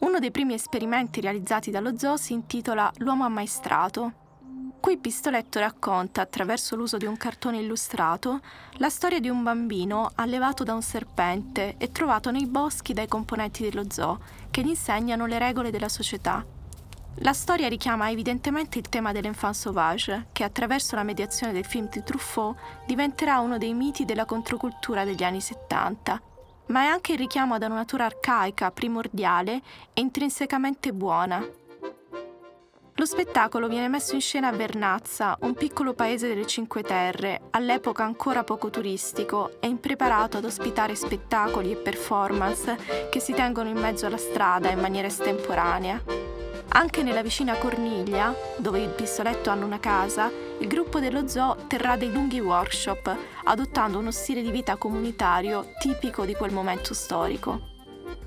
Uno 0.00 0.18
dei 0.18 0.30
primi 0.30 0.52
esperimenti 0.52 1.22
realizzati 1.22 1.70
dallo 1.70 1.96
zoo 1.96 2.18
si 2.18 2.34
intitola 2.34 2.92
L'uomo 2.98 3.24
ammaestrato. 3.24 4.12
Qui 4.78 4.98
Pistoletto 4.98 5.58
racconta, 5.58 6.20
attraverso 6.20 6.76
l'uso 6.76 6.98
di 6.98 7.06
un 7.06 7.16
cartone 7.16 7.60
illustrato, 7.60 8.40
la 8.72 8.90
storia 8.90 9.20
di 9.20 9.30
un 9.30 9.42
bambino 9.42 10.10
allevato 10.16 10.64
da 10.64 10.74
un 10.74 10.82
serpente 10.82 11.76
e 11.78 11.90
trovato 11.90 12.30
nei 12.30 12.46
boschi 12.46 12.92
dai 12.92 13.08
componenti 13.08 13.62
dello 13.62 13.86
zoo, 13.88 14.20
che 14.50 14.62
gli 14.62 14.68
insegnano 14.68 15.24
le 15.24 15.38
regole 15.38 15.70
della 15.70 15.88
società 15.88 16.44
la 17.20 17.32
storia 17.32 17.68
richiama 17.68 18.10
evidentemente 18.10 18.78
il 18.78 18.88
tema 18.88 19.12
dell'enfant 19.12 19.54
sauvage, 19.54 20.28
che 20.32 20.44
attraverso 20.44 20.94
la 20.94 21.02
mediazione 21.02 21.52
del 21.52 21.64
film 21.64 21.88
di 21.88 22.02
Truffaut 22.02 22.56
diventerà 22.86 23.40
uno 23.40 23.58
dei 23.58 23.74
miti 23.74 24.04
della 24.04 24.24
controcultura 24.24 25.04
degli 25.04 25.24
anni 25.24 25.40
70, 25.40 26.22
ma 26.66 26.82
è 26.82 26.86
anche 26.86 27.12
il 27.12 27.18
richiamo 27.18 27.54
ad 27.54 27.62
una 27.62 27.74
natura 27.74 28.04
arcaica, 28.04 28.70
primordiale 28.70 29.60
e 29.92 30.00
intrinsecamente 30.00 30.92
buona. 30.92 31.44
Lo 32.94 33.04
spettacolo 33.04 33.68
viene 33.68 33.88
messo 33.88 34.14
in 34.14 34.20
scena 34.20 34.48
a 34.48 34.52
Vernazza, 34.52 35.36
un 35.42 35.54
piccolo 35.54 35.94
paese 35.94 36.28
delle 36.28 36.46
Cinque 36.46 36.82
Terre, 36.82 37.42
all'epoca 37.50 38.04
ancora 38.04 38.42
poco 38.42 38.70
turistico 38.70 39.60
e 39.60 39.68
impreparato 39.68 40.36
ad 40.36 40.44
ospitare 40.44 40.96
spettacoli 40.96 41.72
e 41.72 41.76
performance 41.76 43.08
che 43.08 43.20
si 43.20 43.32
tengono 43.32 43.68
in 43.68 43.76
mezzo 43.76 44.06
alla 44.06 44.16
strada 44.16 44.70
in 44.70 44.80
maniera 44.80 45.06
estemporanea. 45.06 46.37
Anche 46.70 47.02
nella 47.02 47.22
vicina 47.22 47.56
Corniglia, 47.56 48.34
dove 48.58 48.80
il 48.80 48.90
pistoletto 48.90 49.48
hanno 49.48 49.64
una 49.64 49.80
casa, 49.80 50.30
il 50.58 50.66
gruppo 50.68 51.00
dello 51.00 51.26
zoo 51.26 51.56
terrà 51.66 51.96
dei 51.96 52.12
lunghi 52.12 52.40
workshop, 52.40 53.16
adottando 53.44 53.98
uno 53.98 54.10
stile 54.10 54.42
di 54.42 54.50
vita 54.50 54.76
comunitario 54.76 55.72
tipico 55.78 56.24
di 56.24 56.34
quel 56.34 56.52
momento 56.52 56.92
storico. 56.92 57.76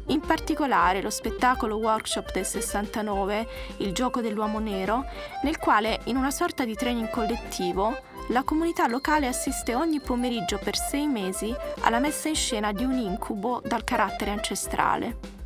In 0.07 0.19
particolare 0.21 1.01
lo 1.01 1.11
spettacolo 1.11 1.77
workshop 1.77 2.31
del 2.33 2.45
69, 2.45 3.47
Il 3.77 3.93
gioco 3.93 4.21
dell'uomo 4.21 4.59
nero, 4.59 5.05
nel 5.43 5.57
quale, 5.57 5.99
in 6.05 6.17
una 6.17 6.31
sorta 6.31 6.65
di 6.65 6.73
training 6.73 7.09
collettivo, 7.09 7.95
la 8.29 8.43
comunità 8.43 8.87
locale 8.87 9.27
assiste 9.27 9.75
ogni 9.75 10.01
pomeriggio 10.01 10.57
per 10.57 10.75
sei 10.75 11.07
mesi 11.07 11.55
alla 11.81 11.99
messa 11.99 12.27
in 12.27 12.35
scena 12.35 12.71
di 12.71 12.83
un 12.83 12.97
incubo 12.97 13.61
dal 13.63 13.83
carattere 13.83 14.31
ancestrale. 14.31 15.40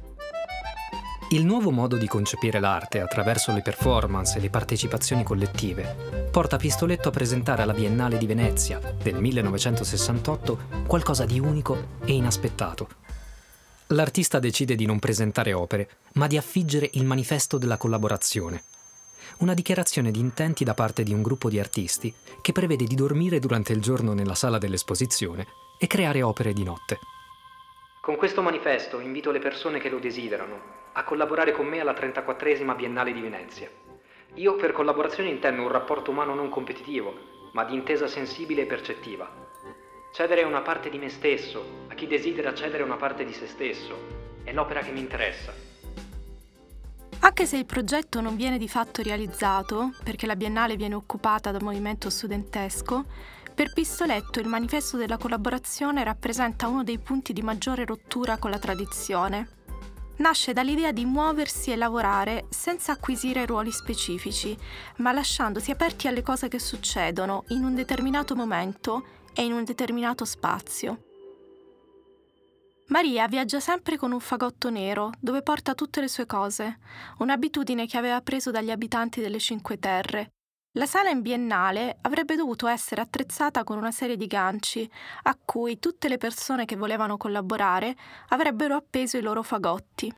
Il 1.30 1.44
nuovo 1.44 1.72
modo 1.72 1.98
di 1.98 2.06
concepire 2.06 2.60
l'arte 2.60 3.00
attraverso 3.00 3.52
le 3.52 3.64
performance 3.64 4.38
e 4.38 4.42
le 4.42 4.52
partecipazioni 4.52 5.24
collettive 5.24 6.30
porta 6.32 6.58
Pistoletto 6.58 7.08
a 7.08 7.12
presentare 7.12 7.64
alla 7.64 7.74
Biennale 7.74 8.20
di 8.20 8.28
Venezia 8.28 8.80
del 9.02 9.16
1968 9.16 10.86
qualcosa 10.86 11.26
di 11.26 11.40
unico 11.40 11.98
e 12.06 12.14
inaspettato. 12.14 12.88
L'artista 13.88 14.38
decide 14.38 14.76
di 14.76 14.86
non 14.86 15.00
presentare 15.00 15.54
opere, 15.54 15.90
ma 16.14 16.28
di 16.28 16.38
affiggere 16.38 16.92
il 16.94 17.06
manifesto 17.06 17.58
della 17.58 17.78
collaborazione, 17.78 18.64
una 19.40 19.56
dichiarazione 19.56 20.12
di 20.12 20.20
intenti 20.20 20.64
da 20.64 20.76
parte 20.76 21.02
di 21.02 21.12
un 21.12 21.24
gruppo 21.24 21.50
di 21.50 21.60
artisti 21.60 22.14
che 22.40 22.52
prevede 22.52 22.86
di 22.86 22.94
dormire 22.94 23.40
durante 23.40 23.74
il 23.74 23.82
giorno 23.82 24.14
nella 24.14 24.36
sala 24.36 24.60
dell'esposizione 24.60 25.48
e 25.80 25.88
creare 25.88 26.22
opere 26.22 26.54
di 26.54 26.64
notte. 26.64 27.00
Con 28.00 28.16
questo 28.16 28.44
manifesto 28.44 29.00
invito 29.00 29.32
le 29.32 29.40
persone 29.40 29.80
che 29.80 29.90
lo 29.90 29.98
desiderano 29.98 30.75
a 30.98 31.04
collaborare 31.04 31.52
con 31.52 31.66
me 31.66 31.80
alla 31.80 31.94
34esima 31.94 32.76
Biennale 32.76 33.12
di 33.12 33.20
Venezia. 33.20 33.70
Io 34.36 34.56
per 34.56 34.72
collaborazione 34.72 35.30
intendo 35.30 35.62
un 35.62 35.68
rapporto 35.68 36.12
umano 36.12 36.34
non 36.34 36.48
competitivo, 36.48 37.50
ma 37.52 37.66
di 37.66 37.74
intesa 37.74 38.08
sensibile 38.08 38.62
e 38.62 38.66
percettiva. 38.66 39.30
Cedere 40.14 40.44
una 40.44 40.62
parte 40.62 40.90
di 40.90 40.98
me 40.98 41.10
stesso 41.10 41.84
a 41.90 41.94
chi 41.96 42.08
desidera 42.08 42.54
cedere 42.54 42.84
una 42.84 42.96
parte 42.96 43.26
di 43.26 43.34
se 43.34 43.48
stesso 43.48 44.24
è 44.44 44.54
l'opera 44.54 44.80
che 44.80 44.92
mi 44.92 45.02
interessa. 45.02 45.54
Anche 47.20 47.46
se 47.46 47.58
il 47.58 47.66
progetto 47.66 48.22
non 48.22 48.38
viene 48.38 48.58
di 48.58 48.70
fatto 48.70 49.02
realizzato, 49.02 49.92
perché 50.02 50.26
la 50.26 50.38
Biennale 50.38 50.78
viene 50.78 50.96
occupata 50.96 51.52
dal 51.52 51.64
movimento 51.64 52.10
studentesco, 52.10 53.04
per 53.54 53.74
Pistoletto 53.74 54.40
il 54.40 54.48
manifesto 54.48 54.96
della 54.96 55.18
collaborazione 55.18 56.06
rappresenta 56.06 56.68
uno 56.68 56.84
dei 56.84 57.00
punti 57.00 57.34
di 57.34 57.42
maggiore 57.42 57.84
rottura 57.84 58.38
con 58.38 58.52
la 58.52 58.60
tradizione. 58.60 59.65
Nasce 60.18 60.54
dall'idea 60.54 60.92
di 60.94 61.04
muoversi 61.04 61.72
e 61.72 61.76
lavorare 61.76 62.46
senza 62.50 62.94
acquisire 62.94 63.46
ruoli 63.46 63.72
specifici, 63.72 64.58
ma 64.98 65.12
lasciandosi 65.12 65.72
aperti 65.72 66.08
alle 66.08 66.22
cose 66.22 66.48
che 66.48 66.60
succedono 66.60 67.44
in 67.50 67.64
un 67.66 67.76
determinato 67.76 68.34
momento 68.36 69.06
e 69.34 69.44
in 69.44 69.52
un 69.52 69.66
determinato 69.66 70.24
spazio. 70.24 71.04
Maria 72.88 73.28
viaggia 73.28 73.60
sempre 73.60 73.98
con 73.98 74.12
un 74.12 74.20
fagotto 74.20 74.70
nero 74.70 75.10
dove 75.20 75.42
porta 75.42 75.74
tutte 75.74 76.00
le 76.00 76.08
sue 76.08 76.26
cose, 76.26 76.78
un'abitudine 77.18 77.88
che 77.88 77.98
aveva 77.98 78.22
preso 78.22 78.52
dagli 78.52 78.72
abitanti 78.72 79.22
delle 79.22 79.40
Cinque 79.40 79.80
Terre. 79.80 80.35
La 80.78 80.86
sala 80.86 81.10
in 81.10 81.22
biennale 81.22 82.00
avrebbe 82.02 82.36
dovuto 82.36 82.68
essere 82.68 83.00
attrezzata 83.00 83.64
con 83.64 83.78
una 83.78 83.92
serie 83.92 84.18
di 84.18 84.28
ganci 84.28 84.90
a 85.24 85.38
cui 85.44 85.80
tutte 85.80 86.10
le 86.10 86.18
persone 86.18 86.66
che 86.66 86.76
volevano 86.76 87.16
collaborare 87.16 87.96
avrebbero 88.30 88.76
appeso 88.76 89.16
i 89.16 89.22
loro 89.22 89.42
fagotti. 89.42 90.14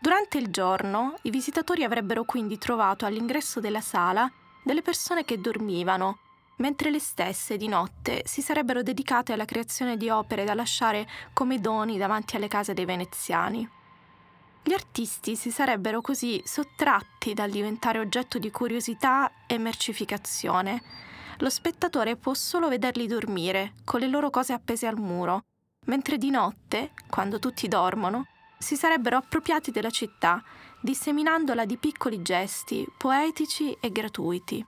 Durante 0.00 0.38
il 0.38 0.52
giorno 0.52 1.16
i 1.22 1.30
visitatori 1.30 1.82
avrebbero 1.82 2.22
quindi 2.22 2.56
trovato 2.56 3.04
all'ingresso 3.04 3.58
della 3.58 3.80
sala 3.80 4.30
delle 4.62 4.82
persone 4.82 5.24
che 5.24 5.40
dormivano 5.40 6.18
mentre 6.58 6.90
le 6.90 7.00
stesse 7.00 7.56
di 7.56 7.66
notte 7.66 8.22
si 8.26 8.42
sarebbero 8.42 8.84
dedicate 8.84 9.32
alla 9.32 9.44
creazione 9.44 9.96
di 9.96 10.08
opere 10.08 10.44
da 10.44 10.54
lasciare 10.54 11.08
come 11.32 11.58
doni 11.58 11.98
davanti 11.98 12.36
alle 12.36 12.48
case 12.48 12.74
dei 12.74 12.84
veneziani. 12.84 13.68
Gli 14.62 14.72
artisti 14.72 15.36
si 15.36 15.50
sarebbero 15.50 16.00
così 16.00 16.40
sottratti 16.44 17.34
dal 17.34 17.50
diventare 17.50 17.98
oggetto 17.98 18.38
di 18.38 18.50
curiosità 18.50 19.32
e 19.46 19.58
mercificazione. 19.58 20.82
Lo 21.38 21.48
spettatore 21.48 22.16
può 22.16 22.34
solo 22.34 22.68
vederli 22.68 23.06
dormire, 23.06 23.72
con 23.84 24.00
le 24.00 24.08
loro 24.08 24.28
cose 24.28 24.52
appese 24.52 24.86
al 24.86 24.98
muro, 24.98 25.44
mentre 25.86 26.18
di 26.18 26.30
notte, 26.30 26.92
quando 27.08 27.38
tutti 27.38 27.66
dormono, 27.66 28.26
si 28.58 28.76
sarebbero 28.76 29.16
appropriati 29.16 29.70
della 29.70 29.90
città, 29.90 30.42
disseminandola 30.82 31.64
di 31.64 31.78
piccoli 31.78 32.20
gesti 32.20 32.86
poetici 32.98 33.74
e 33.80 33.90
gratuiti. 33.90 34.64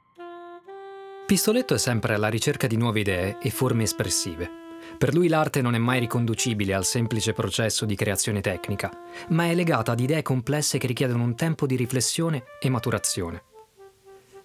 Pistoletto 1.27 1.75
è 1.75 1.79
sempre 1.79 2.15
alla 2.15 2.29
ricerca 2.29 2.67
di 2.67 2.77
nuove 2.77 3.01
idee 3.01 3.39
e 3.39 3.51
forme 3.51 3.83
espressive. 3.83 4.62
Per 4.99 5.15
lui 5.15 5.29
l'arte 5.29 5.63
non 5.63 5.75
è 5.75 5.79
mai 5.79 6.01
riconducibile 6.01 6.75
al 6.75 6.85
semplice 6.85 7.33
processo 7.33 7.85
di 7.85 7.95
creazione 7.95 8.41
tecnica, 8.41 8.91
ma 9.29 9.47
è 9.47 9.55
legata 9.55 9.93
ad 9.93 10.01
idee 10.01 10.23
complesse 10.23 10.79
che 10.79 10.87
richiedono 10.87 11.25
un 11.25 11.35
tempo 11.35 11.67
di 11.67 11.77
riflessione 11.77 12.45
e 12.61 12.69
maturazione. 12.69 13.43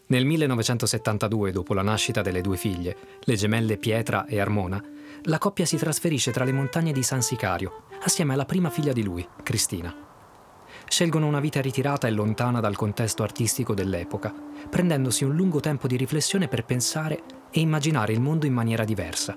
Nel 0.08 0.26
1972, 0.26 1.52
dopo 1.52 1.74
la 1.74 1.82
nascita 1.82 2.22
delle 2.22 2.42
due 2.42 2.58
figlie, 2.58 2.96
le 3.22 3.36
gemelle 3.36 3.78
Pietra 3.78 4.26
e 4.26 4.40
Armona, 4.40 4.82
la 5.24 5.38
coppia 5.38 5.66
si 5.66 5.78
trasferisce 5.78 6.32
tra 6.32 6.46
le 6.46 6.54
montagne 6.54 6.94
di 6.94 7.04
San 7.04 7.22
Sicario, 7.22 7.84
assieme 8.04 8.34
alla 8.34 8.46
prima 8.46 8.70
figlia 8.70 8.94
di 8.94 9.04
lui, 9.04 9.28
Cristina 9.44 10.08
scelgono 10.88 11.28
una 11.28 11.40
vita 11.40 11.62
ritirata 11.62 12.08
e 12.08 12.12
lontana 12.12 12.60
dal 12.60 12.76
contesto 12.76 13.24
artistico 13.24 13.74
dell'epoca, 13.74 14.34
prendendosi 14.70 15.24
un 15.24 15.36
lungo 15.36 15.60
tempo 15.60 15.88
di 15.88 15.98
riflessione 15.98 16.48
per 16.48 16.66
pensare 16.66 17.24
e 17.52 17.60
immaginare 17.60 18.14
il 18.14 18.22
mondo 18.22 18.46
in 18.46 18.54
maniera 18.54 18.84
diversa. 18.84 19.36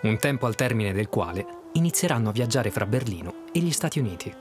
Un 0.00 0.16
tempo 0.18 0.46
al 0.46 0.54
termine 0.54 0.92
del 0.92 1.08
quale 1.08 1.44
inizieranno 1.72 2.28
a 2.28 2.32
viaggiare 2.32 2.70
fra 2.70 2.86
Berlino 2.86 3.46
e 3.52 3.58
gli 3.60 3.72
Stati 3.72 3.98
Uniti. 3.98 4.32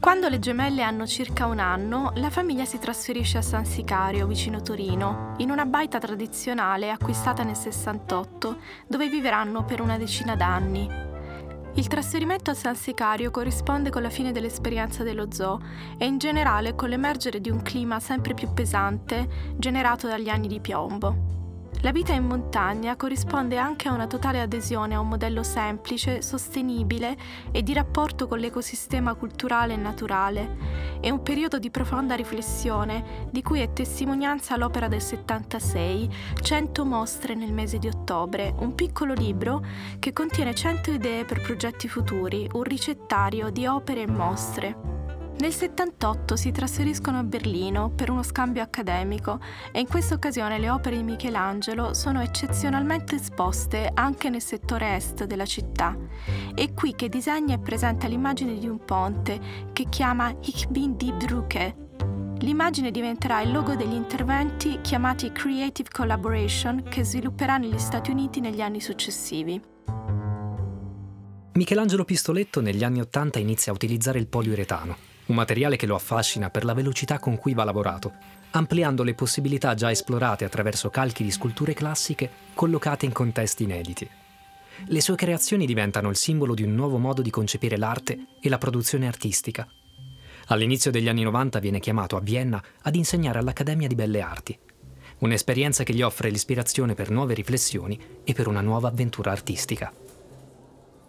Quando 0.00 0.28
le 0.28 0.38
gemelle 0.38 0.82
hanno 0.82 1.06
circa 1.06 1.46
un 1.46 1.58
anno, 1.58 2.12
la 2.14 2.30
famiglia 2.30 2.64
si 2.64 2.78
trasferisce 2.78 3.38
a 3.38 3.42
San 3.42 3.66
Sicario, 3.66 4.26
vicino 4.26 4.62
Torino, 4.62 5.34
in 5.38 5.50
una 5.50 5.66
baita 5.66 5.98
tradizionale 5.98 6.90
acquistata 6.90 7.42
nel 7.42 7.56
68, 7.56 8.56
dove 8.86 9.08
vivranno 9.08 9.64
per 9.64 9.82
una 9.82 9.98
decina 9.98 10.34
d'anni, 10.34 10.88
il 11.74 11.86
trasferimento 11.86 12.50
a 12.50 12.54
San 12.54 12.74
Sicario 12.74 13.30
corrisponde 13.30 13.90
con 13.90 14.02
la 14.02 14.10
fine 14.10 14.32
dell'esperienza 14.32 15.04
dello 15.04 15.28
zoo 15.30 15.60
e 15.96 16.06
in 16.06 16.18
generale 16.18 16.74
con 16.74 16.88
l'emergere 16.88 17.40
di 17.40 17.50
un 17.50 17.62
clima 17.62 18.00
sempre 18.00 18.34
più 18.34 18.52
pesante 18.52 19.28
generato 19.56 20.08
dagli 20.08 20.28
anni 20.28 20.48
di 20.48 20.58
piombo. 20.58 21.38
La 21.82 21.92
vita 21.92 22.12
in 22.12 22.24
montagna 22.24 22.96
corrisponde 22.96 23.56
anche 23.56 23.86
a 23.86 23.92
una 23.92 24.08
totale 24.08 24.40
adesione 24.40 24.96
a 24.96 25.00
un 25.00 25.06
modello 25.06 25.44
semplice, 25.44 26.22
sostenibile 26.22 27.16
e 27.52 27.62
di 27.62 27.72
rapporto 27.72 28.26
con 28.26 28.40
l'ecosistema 28.40 29.14
culturale 29.14 29.74
e 29.74 29.76
naturale. 29.76 30.56
È 31.00 31.08
un 31.08 31.22
periodo 31.22 31.60
di 31.60 31.70
profonda 31.70 32.16
riflessione, 32.16 33.28
di 33.30 33.42
cui 33.42 33.60
è 33.60 33.72
testimonianza 33.72 34.56
l'opera 34.56 34.88
del 34.88 35.00
76, 35.00 36.10
100 36.42 36.84
mostre 36.84 37.36
nel 37.36 37.52
mese 37.52 37.78
di 37.78 37.86
ottobre, 37.86 38.52
un 38.58 38.74
piccolo 38.74 39.14
libro 39.14 39.64
che 40.00 40.12
contiene 40.12 40.56
100 40.56 40.90
idee 40.90 41.24
per 41.24 41.40
progetti 41.42 41.86
futuri, 41.86 42.48
un 42.54 42.64
ricettario 42.64 43.50
di 43.50 43.66
opere 43.66 44.02
e 44.02 44.08
mostre. 44.08 44.97
Nel 45.38 45.52
78 45.52 46.34
si 46.34 46.50
trasferiscono 46.50 47.18
a 47.18 47.22
Berlino 47.22 47.90
per 47.90 48.10
uno 48.10 48.24
scambio 48.24 48.60
accademico 48.60 49.38
e 49.70 49.78
in 49.78 49.86
questa 49.86 50.14
occasione 50.14 50.58
le 50.58 50.68
opere 50.68 50.96
di 50.96 51.04
Michelangelo 51.04 51.94
sono 51.94 52.20
eccezionalmente 52.22 53.14
esposte 53.14 53.88
anche 53.94 54.30
nel 54.30 54.42
settore 54.42 54.96
est 54.96 55.26
della 55.26 55.46
città. 55.46 55.96
È 56.52 56.74
qui 56.74 56.96
che 56.96 57.08
disegna 57.08 57.54
e 57.54 57.60
presenta 57.60 58.08
l'immagine 58.08 58.58
di 58.58 58.66
un 58.66 58.84
ponte 58.84 59.38
che 59.72 59.84
chiama 59.88 60.34
Ich 60.42 60.66
bin 60.66 60.96
die 60.96 61.12
Brücke. 61.12 61.86
L'immagine 62.40 62.90
diventerà 62.90 63.40
il 63.40 63.52
logo 63.52 63.76
degli 63.76 63.94
interventi 63.94 64.80
chiamati 64.80 65.30
Creative 65.30 65.88
Collaboration 65.88 66.82
che 66.82 67.04
svilupperà 67.04 67.58
negli 67.58 67.78
Stati 67.78 68.10
Uniti 68.10 68.40
negli 68.40 68.60
anni 68.60 68.80
successivi. 68.80 69.60
Michelangelo 71.52 72.04
Pistoletto 72.04 72.60
negli 72.60 72.82
anni 72.82 73.00
Ottanta 73.00 73.38
inizia 73.38 73.70
a 73.70 73.76
utilizzare 73.76 74.18
il 74.18 74.26
poliuretano 74.26 75.17
un 75.28 75.34
materiale 75.34 75.76
che 75.76 75.86
lo 75.86 75.94
affascina 75.94 76.50
per 76.50 76.64
la 76.64 76.74
velocità 76.74 77.18
con 77.18 77.36
cui 77.38 77.54
va 77.54 77.64
lavorato, 77.64 78.12
ampliando 78.50 79.02
le 79.02 79.14
possibilità 79.14 79.74
già 79.74 79.90
esplorate 79.90 80.44
attraverso 80.44 80.90
calchi 80.90 81.22
di 81.22 81.30
sculture 81.30 81.74
classiche 81.74 82.30
collocate 82.54 83.04
in 83.04 83.12
contesti 83.12 83.64
inediti. 83.64 84.08
Le 84.86 85.00
sue 85.00 85.16
creazioni 85.16 85.66
diventano 85.66 86.08
il 86.08 86.16
simbolo 86.16 86.54
di 86.54 86.62
un 86.62 86.74
nuovo 86.74 86.98
modo 86.98 87.20
di 87.20 87.30
concepire 87.30 87.76
l'arte 87.76 88.26
e 88.40 88.48
la 88.48 88.58
produzione 88.58 89.06
artistica. 89.06 89.66
All'inizio 90.46 90.90
degli 90.90 91.08
anni 91.08 91.24
90 91.24 91.58
viene 91.58 91.80
chiamato 91.80 92.16
a 92.16 92.20
Vienna 92.20 92.62
ad 92.82 92.94
insegnare 92.94 93.38
all'Accademia 93.38 93.88
di 93.88 93.94
Belle 93.94 94.20
Arti, 94.20 94.58
un'esperienza 95.18 95.82
che 95.82 95.92
gli 95.92 96.00
offre 96.00 96.30
l'ispirazione 96.30 96.94
per 96.94 97.10
nuove 97.10 97.34
riflessioni 97.34 98.00
e 98.24 98.32
per 98.32 98.46
una 98.46 98.60
nuova 98.60 98.88
avventura 98.88 99.30
artistica. 99.30 99.92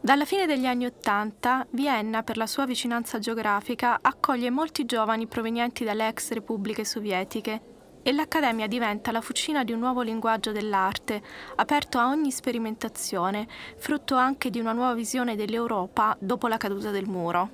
Dalla 0.02 0.24
fine 0.24 0.46
degli 0.46 0.66
anni 0.66 0.86
Ottanta, 0.86 1.68
Vienna, 1.72 2.24
per 2.24 2.38
la 2.38 2.48
sua 2.48 2.66
vicinanza 2.66 3.20
geografica, 3.20 4.00
accoglie 4.02 4.50
molti 4.50 4.86
giovani 4.86 5.28
provenienti 5.28 5.84
dalle 5.84 6.08
ex 6.08 6.32
repubbliche 6.32 6.86
sovietiche 6.86 7.62
e 8.02 8.14
l'Accademia 8.14 8.68
diventa 8.68 9.12
la 9.12 9.20
fucina 9.20 9.66
di 9.66 9.74
un 9.74 9.80
nuovo 9.80 10.02
linguaggio 10.02 10.54
dell'arte, 10.54 11.22
aperto 11.58 11.98
a 12.00 12.08
ogni 12.08 12.32
sperimentazione, 12.32 13.46
frutto 13.76 14.16
anche 14.16 14.50
di 14.50 14.62
una 14.62 14.72
nuova 14.72 14.94
visione 14.94 15.36
dell'Europa 15.36 16.16
dopo 16.18 16.48
la 16.48 16.56
caduta 16.58 16.92
del 16.92 17.06
muro. 17.06 17.50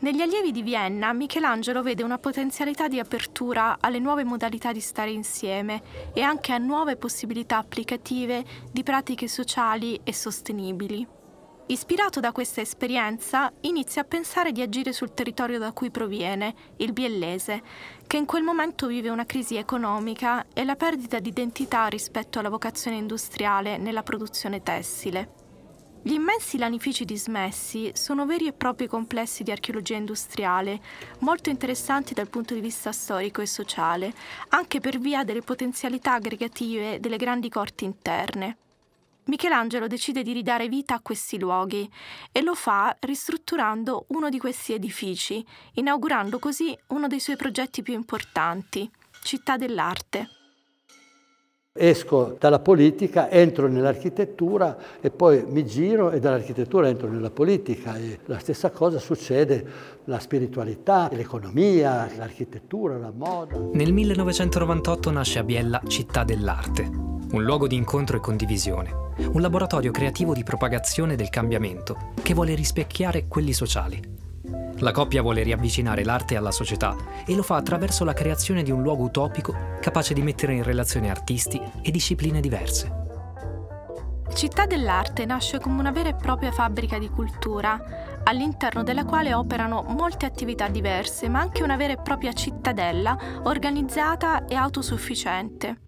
Negli 0.00 0.22
allievi 0.22 0.52
di 0.52 0.62
Vienna, 0.62 1.12
Michelangelo 1.12 1.82
vede 1.82 2.02
una 2.02 2.18
potenzialità 2.18 2.88
di 2.88 2.98
apertura 2.98 3.76
alle 3.78 3.98
nuove 3.98 4.24
modalità 4.24 4.72
di 4.72 4.80
stare 4.80 5.10
insieme 5.10 5.82
e 6.14 6.22
anche 6.22 6.52
a 6.52 6.58
nuove 6.58 6.96
possibilità 6.96 7.58
applicative 7.58 8.42
di 8.72 8.82
pratiche 8.82 9.28
sociali 9.28 10.00
e 10.02 10.14
sostenibili. 10.14 11.13
Ispirato 11.66 12.20
da 12.20 12.30
questa 12.30 12.60
esperienza, 12.60 13.50
inizia 13.60 14.02
a 14.02 14.04
pensare 14.04 14.52
di 14.52 14.60
agire 14.60 14.92
sul 14.92 15.14
territorio 15.14 15.58
da 15.58 15.72
cui 15.72 15.90
proviene, 15.90 16.54
il 16.76 16.92
biellese, 16.92 17.62
che 18.06 18.18
in 18.18 18.26
quel 18.26 18.42
momento 18.42 18.86
vive 18.86 19.08
una 19.08 19.24
crisi 19.24 19.56
economica 19.56 20.44
e 20.52 20.62
la 20.64 20.76
perdita 20.76 21.20
di 21.20 21.30
identità 21.30 21.86
rispetto 21.86 22.38
alla 22.38 22.50
vocazione 22.50 22.98
industriale 22.98 23.78
nella 23.78 24.02
produzione 24.02 24.62
tessile. 24.62 25.42
Gli 26.02 26.12
immensi 26.12 26.58
lanifici 26.58 27.06
dismessi 27.06 27.90
sono 27.94 28.26
veri 28.26 28.46
e 28.46 28.52
propri 28.52 28.86
complessi 28.86 29.42
di 29.42 29.50
archeologia 29.50 29.96
industriale, 29.96 30.78
molto 31.20 31.48
interessanti 31.48 32.12
dal 32.12 32.28
punto 32.28 32.52
di 32.52 32.60
vista 32.60 32.92
storico 32.92 33.40
e 33.40 33.46
sociale, 33.46 34.12
anche 34.50 34.80
per 34.80 34.98
via 34.98 35.24
delle 35.24 35.40
potenzialità 35.40 36.12
aggregative 36.12 37.00
delle 37.00 37.16
grandi 37.16 37.48
corti 37.48 37.86
interne. 37.86 38.58
Michelangelo 39.26 39.86
decide 39.86 40.22
di 40.22 40.32
ridare 40.32 40.68
vita 40.68 40.94
a 40.94 41.00
questi 41.00 41.38
luoghi 41.38 41.90
e 42.30 42.42
lo 42.42 42.54
fa 42.54 42.94
ristrutturando 43.00 44.04
uno 44.08 44.28
di 44.28 44.38
questi 44.38 44.74
edifici, 44.74 45.44
inaugurando 45.74 46.38
così 46.38 46.76
uno 46.88 47.06
dei 47.06 47.20
suoi 47.20 47.36
progetti 47.36 47.82
più 47.82 47.94
importanti, 47.94 48.90
Città 49.22 49.56
dell'Arte. 49.56 50.28
Esco 51.76 52.36
dalla 52.38 52.60
politica, 52.60 53.28
entro 53.28 53.66
nell'architettura 53.66 55.00
e 55.00 55.10
poi 55.10 55.44
mi 55.44 55.66
giro 55.66 56.12
e 56.12 56.20
dall'architettura 56.20 56.86
entro 56.86 57.08
nella 57.08 57.30
politica 57.30 57.96
e 57.96 58.20
la 58.26 58.38
stessa 58.38 58.70
cosa 58.70 59.00
succede 59.00 59.66
la 60.04 60.20
spiritualità, 60.20 61.08
l'economia, 61.10 62.08
l'architettura, 62.16 62.96
la 62.96 63.10
moda. 63.10 63.58
Nel 63.72 63.92
1998 63.92 65.10
nasce 65.10 65.40
a 65.40 65.42
Biella 65.42 65.80
Città 65.84 66.22
dell'Arte, 66.22 67.13
un 67.32 67.42
luogo 67.42 67.66
di 67.66 67.76
incontro 67.76 68.16
e 68.16 68.20
condivisione, 68.20 68.92
un 69.32 69.40
laboratorio 69.40 69.90
creativo 69.90 70.34
di 70.34 70.42
propagazione 70.42 71.16
del 71.16 71.30
cambiamento 71.30 72.12
che 72.22 72.34
vuole 72.34 72.54
rispecchiare 72.54 73.26
quelli 73.26 73.52
sociali. 73.52 74.00
La 74.78 74.90
coppia 74.90 75.22
vuole 75.22 75.42
riavvicinare 75.42 76.04
l'arte 76.04 76.36
alla 76.36 76.50
società 76.50 76.96
e 77.24 77.34
lo 77.34 77.42
fa 77.42 77.56
attraverso 77.56 78.04
la 78.04 78.12
creazione 78.12 78.62
di 78.62 78.70
un 78.70 78.82
luogo 78.82 79.04
utopico 79.04 79.54
capace 79.80 80.14
di 80.14 80.22
mettere 80.22 80.54
in 80.54 80.62
relazione 80.62 81.10
artisti 81.10 81.60
e 81.80 81.90
discipline 81.90 82.40
diverse. 82.40 83.02
Città 84.34 84.66
dell'Arte 84.66 85.24
nasce 85.26 85.60
come 85.60 85.78
una 85.78 85.92
vera 85.92 86.08
e 86.08 86.14
propria 86.14 86.50
fabbrica 86.50 86.98
di 86.98 87.08
cultura, 87.08 88.20
all'interno 88.24 88.82
della 88.82 89.04
quale 89.04 89.32
operano 89.32 89.82
molte 89.82 90.26
attività 90.26 90.66
diverse, 90.66 91.28
ma 91.28 91.38
anche 91.38 91.62
una 91.62 91.76
vera 91.76 91.92
e 91.92 91.98
propria 92.02 92.32
cittadella 92.32 93.16
organizzata 93.44 94.44
e 94.46 94.56
autosufficiente. 94.56 95.78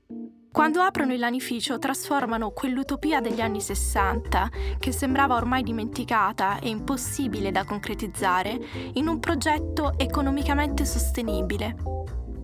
Quando 0.56 0.80
aprono 0.80 1.12
il 1.12 1.18
lanificio 1.18 1.78
trasformano 1.78 2.48
quell'utopia 2.48 3.20
degli 3.20 3.42
anni 3.42 3.60
60, 3.60 4.48
che 4.78 4.90
sembrava 4.90 5.34
ormai 5.34 5.62
dimenticata 5.62 6.60
e 6.60 6.70
impossibile 6.70 7.50
da 7.50 7.64
concretizzare, 7.64 8.58
in 8.94 9.06
un 9.06 9.20
progetto 9.20 9.92
economicamente 9.98 10.86
sostenibile. 10.86 11.76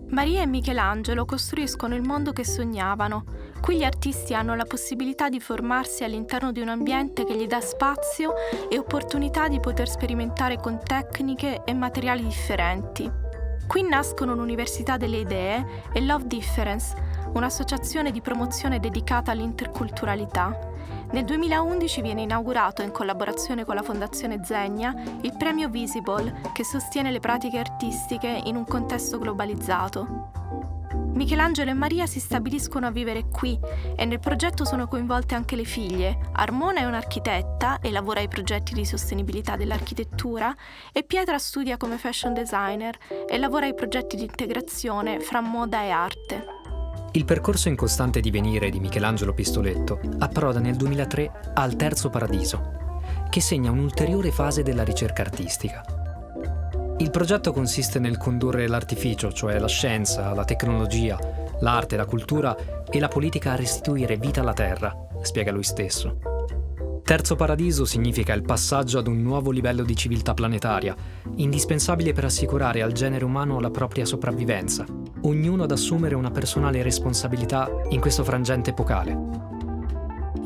Maria 0.09 0.43
e 0.43 0.45
Michelangelo 0.45 1.25
costruiscono 1.25 1.95
il 1.95 2.03
mondo 2.03 2.33
che 2.33 2.45
sognavano. 2.45 3.25
Qui 3.59 3.77
gli 3.77 3.83
artisti 3.83 4.35
hanno 4.35 4.53
la 4.53 4.65
possibilità 4.65 5.27
di 5.27 5.39
formarsi 5.39 6.03
all'interno 6.03 6.51
di 6.51 6.61
un 6.61 6.69
ambiente 6.69 7.25
che 7.25 7.35
gli 7.35 7.47
dà 7.47 7.61
spazio 7.61 8.33
e 8.69 8.77
opportunità 8.77 9.47
di 9.47 9.59
poter 9.59 9.89
sperimentare 9.89 10.57
con 10.57 10.79
tecniche 10.83 11.63
e 11.65 11.73
materiali 11.73 12.21
differenti. 12.21 13.11
Qui 13.65 13.81
nascono 13.81 14.35
l'Università 14.35 14.97
delle 14.97 15.17
Idee 15.17 15.65
e 15.93 16.01
Love 16.01 16.27
Difference, 16.27 16.93
un'associazione 17.33 18.11
di 18.11 18.21
promozione 18.21 18.79
dedicata 18.79 19.31
all'interculturalità. 19.31 20.71
Nel 21.11 21.25
2011 21.25 22.01
viene 22.01 22.21
inaugurato, 22.21 22.81
in 22.81 22.91
collaborazione 22.91 23.65
con 23.65 23.75
la 23.75 23.83
Fondazione 23.83 24.43
Zegna, 24.43 24.93
il 25.21 25.35
premio 25.37 25.69
Visible, 25.69 26.41
che 26.53 26.63
sostiene 26.63 27.11
le 27.11 27.19
pratiche 27.19 27.59
artistiche 27.59 28.41
in 28.45 28.55
un 28.55 28.65
contesto 28.65 29.19
globalizzato. 29.19 30.31
Michelangelo 31.13 31.69
e 31.69 31.75
Maria 31.75 32.07
si 32.07 32.19
stabiliscono 32.19 32.87
a 32.87 32.91
vivere 32.91 33.25
qui 33.29 33.59
e 33.95 34.05
nel 34.05 34.19
progetto 34.19 34.65
sono 34.65 34.87
coinvolte 34.87 35.35
anche 35.35 35.55
le 35.55 35.63
figlie. 35.63 36.17
Armona 36.33 36.79
è 36.79 36.85
un'architetta 36.85 37.79
e 37.79 37.91
lavora 37.91 38.19
ai 38.19 38.27
progetti 38.27 38.73
di 38.73 38.83
sostenibilità 38.83 39.55
dell'architettura 39.55 40.55
e 40.91 41.03
Pietra 41.03 41.37
studia 41.37 41.77
come 41.77 41.99
fashion 41.99 42.33
designer 42.33 42.97
e 43.29 43.37
lavora 43.37 43.67
ai 43.67 43.75
progetti 43.75 44.15
di 44.15 44.23
integrazione 44.23 45.19
fra 45.19 45.39
moda 45.39 45.83
e 45.83 45.89
arte. 45.91 46.62
Il 47.15 47.25
percorso 47.25 47.69
in 47.69 47.75
costante 47.75 48.19
divenire 48.21 48.71
di 48.71 48.79
Michelangelo 48.79 49.35
Pistoletto 49.35 49.99
approda 50.17 50.59
nel 50.59 50.75
2003 50.75 51.51
al 51.53 51.75
Terzo 51.75 52.09
Paradiso, 52.09 53.01
che 53.29 53.39
segna 53.39 53.69
un'ulteriore 53.69 54.31
fase 54.31 54.63
della 54.63 54.83
ricerca 54.83 55.21
artistica. 55.21 55.83
Il 56.97 57.11
progetto 57.11 57.53
consiste 57.53 57.99
nel 57.99 58.17
condurre 58.17 58.67
l'artificio, 58.67 59.31
cioè 59.31 59.59
la 59.59 59.67
scienza, 59.67 60.33
la 60.33 60.43
tecnologia, 60.43 61.19
l'arte, 61.59 61.97
la 61.97 62.05
cultura 62.05 62.57
e 62.89 62.99
la 62.99 63.09
politica 63.09 63.51
a 63.51 63.57
restituire 63.57 64.17
vita 64.17 64.41
alla 64.41 64.53
Terra, 64.53 64.91
spiega 65.21 65.51
lui 65.51 65.63
stesso. 65.63 66.32
Terzo 67.03 67.35
paradiso 67.35 67.83
significa 67.83 68.31
il 68.33 68.43
passaggio 68.43 68.97
ad 68.97 69.07
un 69.07 69.21
nuovo 69.21 69.51
livello 69.51 69.83
di 69.83 69.93
civiltà 69.93 70.33
planetaria, 70.33 70.95
indispensabile 71.35 72.13
per 72.13 72.23
assicurare 72.23 72.81
al 72.81 72.93
genere 72.93 73.25
umano 73.25 73.59
la 73.59 73.69
propria 73.69 74.05
sopravvivenza, 74.05 74.85
ognuno 75.23 75.63
ad 75.63 75.71
assumere 75.71 76.15
una 76.15 76.31
personale 76.31 76.81
responsabilità 76.81 77.69
in 77.89 77.99
questo 77.99 78.23
frangente 78.23 78.69
epocale. 78.69 79.17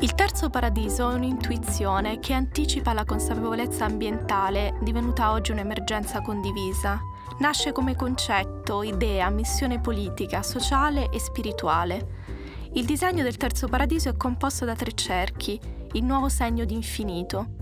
Il 0.00 0.16
terzo 0.16 0.50
paradiso 0.50 1.08
è 1.08 1.14
un'intuizione 1.14 2.18
che 2.18 2.32
anticipa 2.32 2.92
la 2.92 3.04
consapevolezza 3.04 3.84
ambientale, 3.84 4.78
divenuta 4.82 5.30
oggi 5.30 5.52
un'emergenza 5.52 6.22
condivisa. 6.22 7.00
Nasce 7.38 7.70
come 7.70 7.94
concetto, 7.94 8.82
idea, 8.82 9.30
missione 9.30 9.80
politica, 9.80 10.42
sociale 10.42 11.08
e 11.10 11.20
spirituale. 11.20 12.16
Il 12.72 12.84
disegno 12.84 13.22
del 13.22 13.36
terzo 13.36 13.68
paradiso 13.68 14.08
è 14.08 14.16
composto 14.16 14.64
da 14.64 14.74
tre 14.74 14.92
cerchi, 14.92 15.58
il 15.92 16.04
nuovo 16.04 16.28
segno 16.28 16.64
di 16.64 16.74
infinito. 16.74 17.56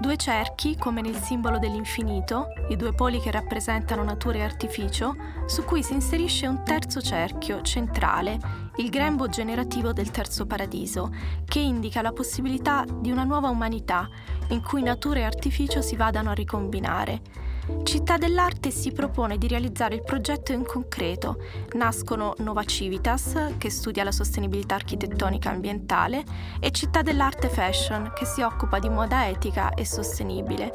Due 0.00 0.16
cerchi, 0.16 0.76
come 0.76 1.02
nel 1.02 1.16
simbolo 1.16 1.58
dell'infinito, 1.58 2.52
i 2.68 2.76
due 2.76 2.92
poli 2.94 3.20
che 3.20 3.30
rappresentano 3.30 4.02
natura 4.02 4.38
e 4.38 4.42
artificio, 4.42 5.14
su 5.46 5.64
cui 5.64 5.82
si 5.82 5.92
inserisce 5.92 6.46
un 6.46 6.62
terzo 6.64 7.02
cerchio 7.02 7.60
centrale, 7.60 8.38
il 8.76 8.88
grembo 8.88 9.28
generativo 9.28 9.92
del 9.92 10.10
terzo 10.10 10.46
paradiso, 10.46 11.12
che 11.44 11.58
indica 11.58 12.00
la 12.00 12.12
possibilità 12.12 12.84
di 12.88 13.10
una 13.10 13.24
nuova 13.24 13.50
umanità 13.50 14.08
in 14.48 14.62
cui 14.62 14.82
natura 14.82 15.20
e 15.20 15.24
artificio 15.24 15.82
si 15.82 15.96
vadano 15.96 16.30
a 16.30 16.34
ricombinare 16.34 17.48
Città 17.84 18.16
dell'Arte 18.16 18.70
si 18.70 18.92
propone 18.92 19.38
di 19.38 19.48
realizzare 19.48 19.94
il 19.94 20.02
progetto 20.02 20.52
in 20.52 20.64
concreto. 20.64 21.42
Nascono 21.74 22.34
Nova 22.38 22.64
Civitas, 22.64 23.54
che 23.58 23.70
studia 23.70 24.04
la 24.04 24.12
sostenibilità 24.12 24.74
architettonica 24.74 25.50
ambientale, 25.50 26.24
e 26.60 26.70
Città 26.70 27.02
dell'Arte 27.02 27.48
Fashion, 27.48 28.12
che 28.14 28.24
si 28.24 28.42
occupa 28.42 28.78
di 28.78 28.88
moda 28.88 29.28
etica 29.28 29.74
e 29.74 29.84
sostenibile. 29.84 30.72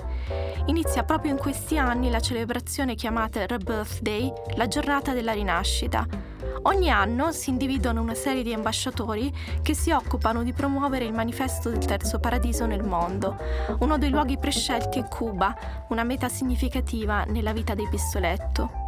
Inizia 0.68 1.04
proprio 1.04 1.32
in 1.32 1.38
questi 1.38 1.78
anni 1.78 2.10
la 2.10 2.20
celebrazione 2.20 2.96
chiamata 2.96 3.46
Rebirth 3.46 4.02
Day, 4.02 4.32
la 4.56 4.68
giornata 4.68 5.14
della 5.14 5.34
rinascita 5.34 6.34
Ogni 6.64 6.90
anno 6.90 7.32
si 7.32 7.50
individuano 7.50 8.02
una 8.02 8.14
serie 8.14 8.44
di 8.44 8.54
ambasciatori 8.54 9.32
che 9.62 9.76
si 9.76 9.92
occupano 9.92 10.44
di 10.44 10.54
promuovere 10.54 11.06
il 11.06 11.14
manifesto 11.14 11.70
del 11.70 11.86
terzo 11.86 12.20
paradiso 12.20 12.66
nel 12.66 12.84
mondo. 12.84 13.38
Uno 13.80 13.98
dei 13.98 14.10
luoghi 14.10 14.38
prescelti 14.38 15.00
è 15.00 15.08
Cuba, 15.08 15.56
una 15.90 16.04
meta 16.04 16.30
significativa 16.30 17.24
nella 17.26 17.54
vita 17.54 17.76
dei 17.76 17.88
pistoletto. 17.90 18.84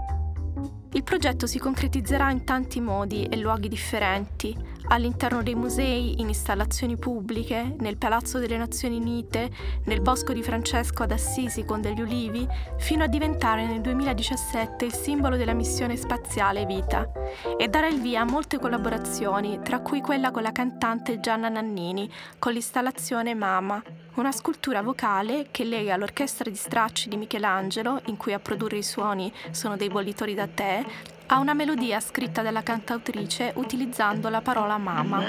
Il 0.93 1.03
progetto 1.03 1.45
si 1.45 1.59
concretizzerà 1.59 2.31
in 2.31 2.43
tanti 2.43 2.79
modi 2.79 3.25
e 3.25 3.37
luoghi 3.37 3.67
differenti, 3.67 4.57
all'interno 4.89 5.43
dei 5.43 5.55
musei, 5.55 6.19
in 6.21 6.27
installazioni 6.27 6.97
pubbliche, 6.97 7.75
nel 7.79 7.97
Palazzo 7.97 8.39
delle 8.39 8.57
Nazioni 8.57 8.97
Unite, 8.97 9.49
nel 9.85 10.01
Bosco 10.01 10.33
di 10.33 10.43
Francesco 10.43 11.03
ad 11.03 11.11
Assisi 11.11 11.65
con 11.65 11.81
degli 11.81 12.01
ulivi, 12.01 12.47
fino 12.77 13.03
a 13.03 13.07
diventare 13.07 13.65
nel 13.65 13.81
2017 13.81 14.85
il 14.85 14.93
simbolo 14.93 15.35
della 15.35 15.53
missione 15.53 15.95
spaziale 15.95 16.65
Vita 16.65 17.11
e 17.57 17.67
dare 17.67 17.89
il 17.89 18.01
via 18.01 18.21
a 18.21 18.25
molte 18.25 18.59
collaborazioni, 18.59 19.59
tra 19.63 19.79
cui 19.79 20.01
quella 20.01 20.31
con 20.31 20.41
la 20.41 20.51
cantante 20.51 21.19
Gianna 21.19 21.49
Nannini, 21.49 22.09
con 22.39 22.53
l'installazione 22.53 23.33
Mama, 23.33 23.81
una 24.15 24.31
scultura 24.31 24.81
vocale 24.81 25.47
che 25.51 25.63
lega 25.63 25.97
l'orchestra 25.97 26.49
di 26.49 26.55
stracci 26.55 27.09
di 27.09 27.17
Michelangelo, 27.17 28.01
in 28.05 28.17
cui 28.17 28.33
a 28.33 28.39
produrre 28.39 28.77
i 28.77 28.83
suoni 28.83 29.31
sono 29.51 29.75
dei 29.75 29.89
bollitori 29.89 30.33
da 30.33 30.47
tè, 30.47 30.83
a 31.27 31.39
una 31.39 31.53
melodia 31.53 31.99
scritta 31.99 32.41
dalla 32.41 32.63
cantautrice 32.63 33.51
utilizzando 33.55 34.29
la 34.29 34.41
parola 34.41 34.77
mama. 34.77 35.21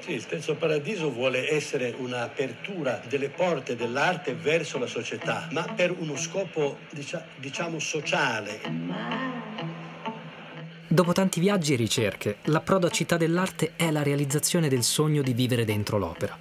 Sì, 0.00 0.12
il 0.12 0.24
terzo 0.26 0.54
paradiso 0.54 1.10
vuole 1.10 1.52
essere 1.52 1.94
un'apertura 1.98 3.02
delle 3.08 3.28
porte 3.28 3.74
dell'arte 3.74 4.34
verso 4.34 4.78
la 4.78 4.86
società, 4.86 5.48
ma 5.50 5.62
per 5.62 5.94
uno 5.96 6.16
scopo 6.16 6.78
diciamo 7.36 7.78
sociale. 7.78 8.60
Dopo 10.86 11.12
tanti 11.12 11.40
viaggi 11.40 11.72
e 11.72 11.76
ricerche, 11.76 12.38
l'approdo 12.44 12.86
a 12.86 12.90
Città 12.90 13.16
dell'Arte 13.16 13.72
è 13.76 13.90
la 13.90 14.02
realizzazione 14.02 14.68
del 14.68 14.82
sogno 14.82 15.22
di 15.22 15.32
vivere 15.32 15.64
dentro 15.64 15.98
l'opera. 15.98 16.36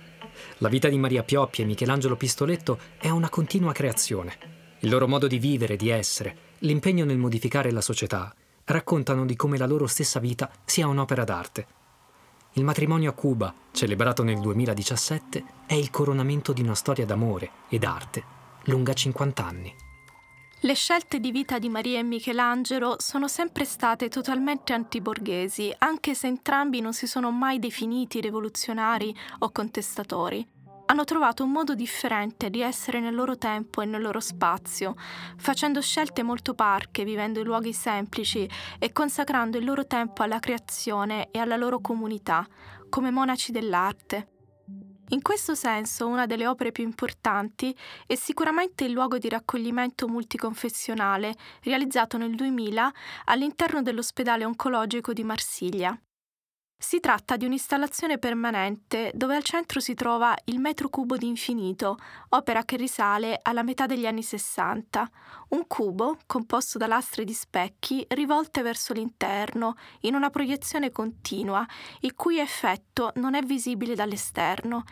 La 0.60 0.70
vita 0.70 0.90
di 0.90 0.98
Maria 0.98 1.24
Pioppi 1.24 1.62
e 1.62 1.66
Michelangelo 1.66 2.16
Pistoletto 2.16 2.80
è 2.98 3.10
una 3.10 3.30
continua 3.30 3.74
creazione. 3.74 4.58
Il 4.80 4.90
loro 4.90 5.08
modo 5.08 5.28
di 5.28 5.38
vivere, 5.38 5.76
di 5.76 5.90
essere, 5.90 6.49
l'impegno 6.60 7.06
nel 7.06 7.18
modificare 7.18 7.72
la 7.72 7.82
società, 7.82 8.34
raccontano 8.66 9.26
di 9.26 9.36
come 9.36 9.58
la 9.58 9.66
loro 9.66 9.88
stessa 9.88 10.20
vita 10.20 10.50
sia 10.66 10.88
un'opera 10.88 11.24
d'arte. 11.24 11.68
Il 12.54 12.64
matrimonio 12.64 13.10
a 13.10 13.14
Cuba, 13.14 13.54
celebrato 13.72 14.24
nel 14.24 14.40
2017, 14.40 15.44
è 15.66 15.74
il 15.74 15.90
coronamento 15.90 16.54
di 16.54 16.62
una 16.62 16.76
storia 16.76 17.06
d'amore 17.06 17.52
ed 17.70 17.84
arte 17.84 18.38
lunga 18.64 18.94
50 18.94 19.46
anni. 19.46 19.74
Le 20.62 20.74
scelte 20.74 21.22
di 21.22 21.32
vita 21.32 21.58
di 21.58 21.70
Maria 21.70 22.00
e 22.00 22.04
Michelangelo 22.04 22.98
sono 23.00 23.30
sempre 23.30 23.64
state 23.64 24.10
totalmente 24.10 24.74
antiborghesi, 24.74 25.74
anche 25.78 26.14
se 26.14 26.28
entrambi 26.28 26.82
non 26.82 26.94
si 26.94 27.08
sono 27.08 27.32
mai 27.32 27.60
definiti 27.60 28.20
rivoluzionari 28.20 29.16
o 29.40 29.52
contestatori. 29.52 30.46
Hanno 30.90 31.04
trovato 31.04 31.44
un 31.44 31.52
modo 31.52 31.76
differente 31.76 32.50
di 32.50 32.62
essere 32.62 33.00
nel 33.00 33.14
loro 33.14 33.38
tempo 33.38 33.82
e 33.82 33.86
nel 33.86 34.02
loro 34.02 34.20
spazio, 34.20 34.96
facendo 35.38 35.82
scelte 35.82 36.24
molto 36.24 36.56
parche, 36.56 37.04
vivendo 37.04 37.40
in 37.40 37.46
luoghi 37.46 37.74
semplici 37.74 38.50
e 38.80 38.92
consacrando 38.92 39.60
il 39.60 39.66
loro 39.66 39.86
tempo 39.86 40.24
alla 40.24 40.40
creazione 40.40 41.30
e 41.30 41.38
alla 41.38 41.58
loro 41.58 41.80
comunità, 41.80 42.46
come 42.90 43.12
monaci 43.12 43.52
dell'arte. 43.52 44.30
In 45.10 45.22
questo 45.22 45.54
senso, 45.54 46.08
una 46.08 46.26
delle 46.26 46.48
opere 46.48 46.72
più 46.72 46.84
importanti 46.84 47.76
è 48.08 48.16
sicuramente 48.16 48.84
il 48.84 48.92
luogo 48.92 49.20
di 49.20 49.30
raccoglimento 49.30 50.08
multiconfessionale 50.08 51.36
realizzato 51.64 52.18
nel 52.18 52.36
2000 52.36 52.92
all'interno 53.26 53.84
dell'ospedale 53.84 54.44
oncologico 54.44 55.14
di 55.14 55.24
Marsiglia. 55.24 56.00
Si 56.82 57.02
tratta 57.02 57.36
di 57.36 57.44
un'installazione 57.44 58.20
permanente 58.20 59.12
dove 59.14 59.36
al 59.36 59.44
centro 59.44 59.82
si 59.82 59.96
trova 59.96 60.34
il 60.46 60.60
metro 60.60 60.88
cubo 60.88 61.18
di 61.18 61.28
infinito, 61.28 61.98
opera 62.30 62.64
che 62.64 62.78
risale 62.78 63.38
alla 63.42 63.64
metà 63.64 63.86
degli 63.86 64.06
anni 64.06 64.24
Sessanta, 64.24 65.08
un 65.50 65.68
cubo 65.68 66.18
composto 66.26 66.78
da 66.78 66.88
lastre 66.88 67.26
di 67.26 67.34
specchi 67.34 68.06
rivolte 68.08 68.62
verso 68.62 68.94
l'interno 68.94 69.76
in 70.02 70.16
una 70.16 70.30
proiezione 70.30 70.90
continua, 70.90 71.66
il 72.00 72.16
cui 72.16 72.40
effetto 72.40 73.12
non 73.16 73.36
è 73.36 73.42
visibile 73.42 73.94
dall'esterno. 73.94 74.86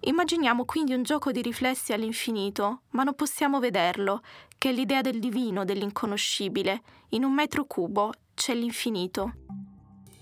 Immaginiamo 0.00 0.64
quindi 0.64 0.94
un 0.94 1.02
gioco 1.02 1.32
di 1.32 1.42
riflessi 1.42 1.92
all'infinito, 1.92 2.84
ma 2.92 3.02
non 3.02 3.14
possiamo 3.14 3.60
vederlo, 3.60 4.22
che 4.56 4.70
è 4.70 4.72
l'idea 4.72 5.02
del 5.02 5.20
divino, 5.20 5.66
dell'inconoscibile. 5.66 6.80
In 7.10 7.24
un 7.24 7.34
metro 7.34 7.66
cubo 7.66 8.10
c'è 8.32 8.54
l'infinito. 8.54 9.34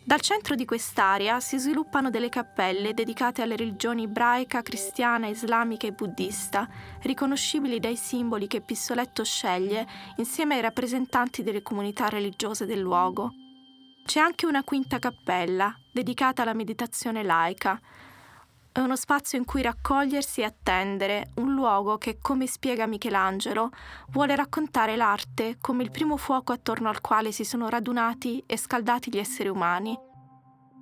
Dal 0.07 0.21
centro 0.21 0.55
di 0.55 0.67
quest'area 0.67 1.41
si 1.41 1.57
sviluppano 1.57 2.11
delle 2.11 2.29
cappelle 2.29 2.93
dedicate 2.93 3.41
alle 3.41 3.57
religioni 3.57 4.03
ebraica, 4.03 4.61
cristiana, 4.61 5.29
islamica 5.29 5.87
e 5.87 5.93
buddista, 5.93 6.69
riconoscibili 7.01 7.81
dai 7.81 7.97
simboli 7.97 8.47
che 8.47 8.61
Pissoletto 8.61 9.25
sceglie 9.25 9.87
insieme 10.17 10.57
ai 10.57 10.61
rappresentanti 10.61 11.43
delle 11.43 11.63
comunità 11.63 12.11
religiose 12.11 12.67
del 12.67 12.81
luogo. 12.81 13.33
C'è 14.05 14.21
anche 14.21 14.45
una 14.45 14.63
quinta 14.63 14.99
cappella, 14.99 15.75
dedicata 15.91 16.43
alla 16.43 16.53
meditazione 16.53 17.23
laica. 17.23 17.81
È 18.77 18.81
uno 18.81 18.97
spazio 18.97 19.39
in 19.39 19.45
cui 19.45 19.63
raccogliersi 19.63 20.41
e 20.41 20.47
attendere, 20.47 21.31
un 21.37 21.53
luogo 21.55 21.97
che, 21.97 22.19
come 22.21 22.49
spiega 22.49 22.89
Michelangelo, 22.89 23.71
vuole 24.09 24.35
raccontare 24.35 24.97
l'arte 24.97 25.59
come 25.61 25.85
il 25.85 25.93
primo 25.93 26.17
fuoco 26.17 26.51
attorno 26.51 26.89
al 26.89 27.01
quale 27.01 27.31
si 27.31 27.45
sono 27.45 27.69
radunati 27.69 28.43
e 28.45 28.57
scaldati 28.57 29.11
gli 29.13 29.19
esseri 29.19 29.49
umani. 29.49 29.97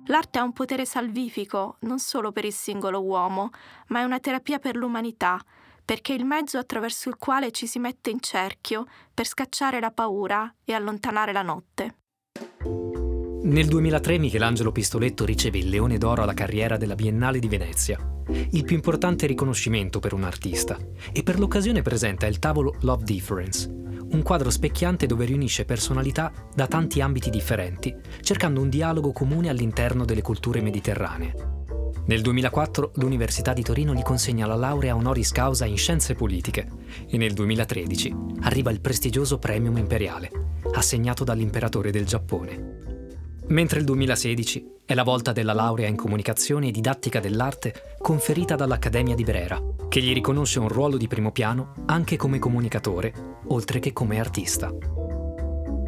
L'arte 0.05 0.39
ha 0.39 0.43
un 0.43 0.53
potere 0.53 0.85
salvifico 0.85 1.75
non 1.81 1.99
solo 1.99 2.31
per 2.31 2.45
il 2.45 2.53
singolo 2.53 2.99
uomo, 3.03 3.51
ma 3.89 3.99
è 3.99 4.03
una 4.05 4.19
terapia 4.19 4.57
per 4.57 4.75
l'umanità, 4.75 5.39
perché 5.85 6.15
è 6.15 6.17
il 6.17 6.25
mezzo 6.25 6.57
attraverso 6.57 7.09
il 7.09 7.17
quale 7.17 7.51
ci 7.51 7.67
si 7.67 7.77
mette 7.77 8.09
in 8.09 8.21
cerchio 8.21 8.87
per 9.13 9.27
scacciare 9.27 9.79
la 9.79 9.91
paura 9.91 10.51
e 10.65 10.73
allontanare 10.73 11.31
la 11.31 11.43
notte. 11.43 11.97
Nel 13.43 13.65
2003 13.65 14.19
Michelangelo 14.19 14.71
Pistoletto 14.71 15.25
riceve 15.25 15.57
il 15.57 15.67
Leone 15.67 15.97
d'Oro 15.97 16.23
alla 16.23 16.33
carriera 16.33 16.77
della 16.77 16.95
Biennale 16.95 17.39
di 17.39 17.49
Venezia, 17.49 17.99
il 18.51 18.63
più 18.63 18.73
importante 18.73 19.27
riconoscimento 19.27 19.99
per 19.99 20.13
un 20.13 20.23
artista, 20.23 20.77
e 21.11 21.23
per 21.23 21.39
l'occasione 21.39 21.81
presenta 21.81 22.25
il 22.25 22.39
tavolo 22.39 22.75
Love 22.83 23.03
Difference, 23.03 23.69
un 23.69 24.21
quadro 24.21 24.49
specchiante 24.49 25.07
dove 25.07 25.25
riunisce 25.25 25.65
personalità 25.65 26.31
da 26.55 26.67
tanti 26.67 27.01
ambiti 27.01 27.29
differenti, 27.29 27.93
cercando 28.21 28.61
un 28.61 28.69
dialogo 28.69 29.11
comune 29.11 29.49
all'interno 29.49 30.05
delle 30.05 30.21
culture 30.21 30.61
mediterranee. 30.61 31.33
Nel 32.05 32.21
2004 32.21 32.93
l'Università 32.95 33.51
di 33.51 33.61
Torino 33.61 33.93
gli 33.93 34.03
consegna 34.03 34.47
la 34.47 34.55
laurea 34.55 34.95
honoris 34.95 35.33
causa 35.33 35.65
in 35.65 35.77
scienze 35.77 36.15
politiche 36.15 36.65
e 37.09 37.17
nel 37.17 37.33
2013 37.33 38.15
arriva 38.43 38.71
il 38.71 38.79
prestigioso 38.79 39.37
Premium 39.37 39.75
Imperiale, 39.75 40.31
assegnato 40.75 41.25
dall'imperatore 41.25 41.91
del 41.91 42.05
Giappone. 42.05 42.92
Mentre 43.47 43.79
il 43.79 43.85
2016 43.85 44.71
è 44.85 44.93
la 44.93 45.03
volta 45.03 45.31
della 45.31 45.53
laurea 45.53 45.87
in 45.87 45.95
comunicazione 45.95 46.67
e 46.67 46.71
didattica 46.71 47.19
dell'arte 47.19 47.95
conferita 47.97 48.55
dall'Accademia 48.55 49.15
di 49.15 49.23
Brera, 49.23 49.61
che 49.89 50.01
gli 50.01 50.13
riconosce 50.13 50.59
un 50.59 50.69
ruolo 50.69 50.97
di 50.97 51.07
primo 51.07 51.31
piano 51.31 51.73
anche 51.85 52.15
come 52.15 52.39
comunicatore, 52.39 53.13
oltre 53.47 53.79
che 53.79 53.91
come 53.91 54.19
artista. 54.19 54.73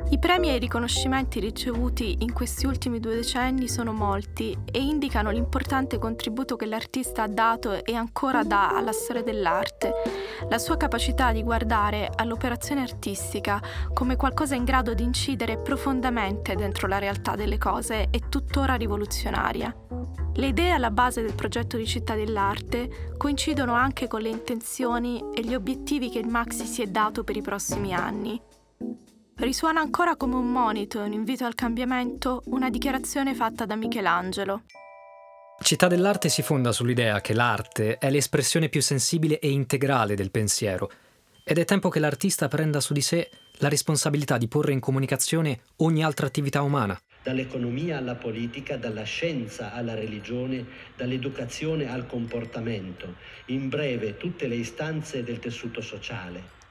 I 0.07 0.19
premi 0.19 0.49
e 0.49 0.55
i 0.55 0.59
riconoscimenti 0.59 1.39
ricevuti 1.39 2.17
in 2.19 2.31
questi 2.31 2.67
ultimi 2.67 2.99
due 2.99 3.15
decenni 3.15 3.67
sono 3.67 3.91
molti 3.91 4.55
e 4.71 4.79
indicano 4.79 5.31
l'importante 5.31 5.97
contributo 5.97 6.55
che 6.55 6.67
l'artista 6.67 7.23
ha 7.23 7.27
dato 7.27 7.83
e 7.83 7.95
ancora 7.95 8.43
dà 8.43 8.69
alla 8.69 8.91
storia 8.91 9.23
dell'arte, 9.23 9.93
la 10.47 10.59
sua 10.59 10.77
capacità 10.77 11.31
di 11.31 11.41
guardare 11.41 12.09
all'operazione 12.15 12.81
artistica 12.81 13.59
come 13.93 14.15
qualcosa 14.15 14.53
in 14.53 14.63
grado 14.63 14.93
di 14.93 15.03
incidere 15.03 15.57
profondamente 15.57 16.53
dentro 16.55 16.87
la 16.87 16.99
realtà 16.99 17.35
delle 17.35 17.57
cose 17.57 18.07
è 18.11 18.19
tuttora 18.29 18.75
rivoluzionaria. 18.75 19.75
Le 20.35 20.47
idee 20.47 20.71
alla 20.71 20.91
base 20.91 21.21
del 21.21 21.33
progetto 21.33 21.77
di 21.77 21.87
città 21.87 22.13
dell'arte 22.13 23.13
coincidono 23.17 23.73
anche 23.73 24.07
con 24.07 24.21
le 24.21 24.29
intenzioni 24.29 25.23
e 25.33 25.41
gli 25.43 25.55
obiettivi 25.55 26.09
che 26.09 26.19
il 26.19 26.27
Maxi 26.27 26.65
si 26.65 26.81
è 26.83 26.87
dato 26.87 27.23
per 27.23 27.37
i 27.37 27.41
prossimi 27.41 27.93
anni. 27.93 28.39
Risuona 29.37 29.81
ancora 29.81 30.15
come 30.15 30.35
un 30.35 30.49
monito 30.49 31.01
e 31.01 31.05
un 31.05 31.11
invito 31.11 31.43
al 31.43 31.55
cambiamento 31.55 32.41
una 32.45 32.69
dichiarazione 32.69 33.35
fatta 33.35 33.65
da 33.65 33.75
Michelangelo. 33.75 34.61
Città 35.61 35.87
dell'arte 35.87 36.29
si 36.29 36.41
fonda 36.41 36.71
sull'idea 36.71 37.19
che 37.19 37.33
l'arte 37.33 37.97
è 37.97 38.09
l'espressione 38.09 38.69
più 38.69 38.81
sensibile 38.81 39.39
e 39.39 39.49
integrale 39.49 40.15
del 40.15 40.31
pensiero 40.31 40.89
ed 41.43 41.57
è 41.57 41.65
tempo 41.65 41.89
che 41.89 41.99
l'artista 41.99 42.47
prenda 42.47 42.79
su 42.79 42.93
di 42.93 43.01
sé 43.01 43.29
la 43.57 43.67
responsabilità 43.67 44.37
di 44.37 44.47
porre 44.47 44.71
in 44.71 44.79
comunicazione 44.79 45.59
ogni 45.77 46.01
altra 46.01 46.27
attività 46.27 46.61
umana. 46.61 46.97
Dall'economia 47.21 47.97
alla 47.97 48.15
politica, 48.15 48.77
dalla 48.77 49.03
scienza 49.03 49.73
alla 49.73 49.95
religione, 49.95 50.65
dall'educazione 50.95 51.91
al 51.91 52.05
comportamento, 52.05 53.15
in 53.47 53.67
breve 53.67 54.15
tutte 54.15 54.47
le 54.47 54.55
istanze 54.55 55.23
del 55.25 55.39
tessuto 55.39 55.81
sociale. 55.81 56.63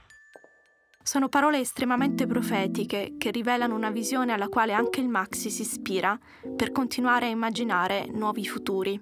Sono 1.07 1.29
parole 1.29 1.61
estremamente 1.61 2.27
profetiche 2.27 3.17
che 3.19 3.31
rivelano 3.31 3.75
una 3.75 3.91
visione 3.91 4.33
alla 4.33 4.49
quale 4.49 4.73
anche 4.73 5.01
il 5.01 5.09
Maxi 5.09 5.51
si 5.51 5.61
ispira 5.61 6.19
per 6.57 6.73
continuare 6.73 7.27
a 7.27 7.29
immaginare 7.29 8.09
nuovi 8.11 8.47
futuri. 8.47 8.99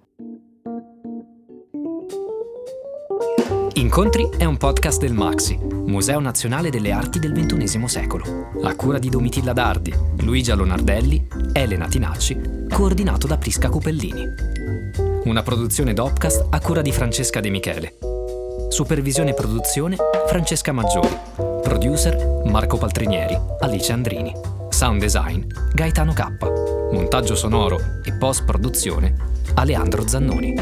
Incontri 3.74 4.28
è 4.36 4.44
un 4.44 4.56
podcast 4.56 4.98
del 4.98 5.12
Maxi, 5.12 5.56
Museo 5.56 6.18
Nazionale 6.18 6.70
delle 6.70 6.90
Arti 6.90 7.20
del 7.20 7.32
XXI 7.32 7.86
secolo, 7.86 8.50
a 8.64 8.74
cura 8.74 8.98
di 8.98 9.08
Domitilla 9.08 9.52
Dardi, 9.52 9.94
Luigia 10.22 10.56
Lonardelli, 10.56 11.28
Elena 11.52 11.86
Tinacci, 11.86 12.66
coordinato 12.68 13.28
da 13.28 13.38
Prisca 13.38 13.68
Cupellini. 13.68 14.24
Una 15.22 15.42
produzione 15.44 15.94
d'Opcast 15.94 16.48
a 16.50 16.58
cura 16.58 16.82
di 16.82 16.90
Francesca 16.90 17.38
De 17.38 17.48
Michele. 17.48 17.96
Supervisione 18.70 19.30
e 19.30 19.34
produzione 19.34 19.96
Francesca 20.26 20.72
Maggiori. 20.72 21.51
Producer 21.62 22.42
Marco 22.44 22.76
Paltrinieri, 22.76 23.38
Alice 23.60 23.92
Andrini. 23.92 24.32
Sound 24.68 25.00
design 25.00 25.46
Gaetano 25.72 26.12
K. 26.12 26.26
Montaggio 26.92 27.34
sonoro 27.34 27.78
e 28.04 28.12
post 28.12 28.44
produzione 28.44 29.14
Aleandro 29.54 30.06
Zannoni. 30.06 30.54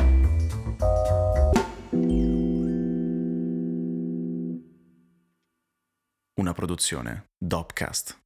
Una 6.34 6.52
produzione 6.52 7.30
Dopcast. 7.36 8.18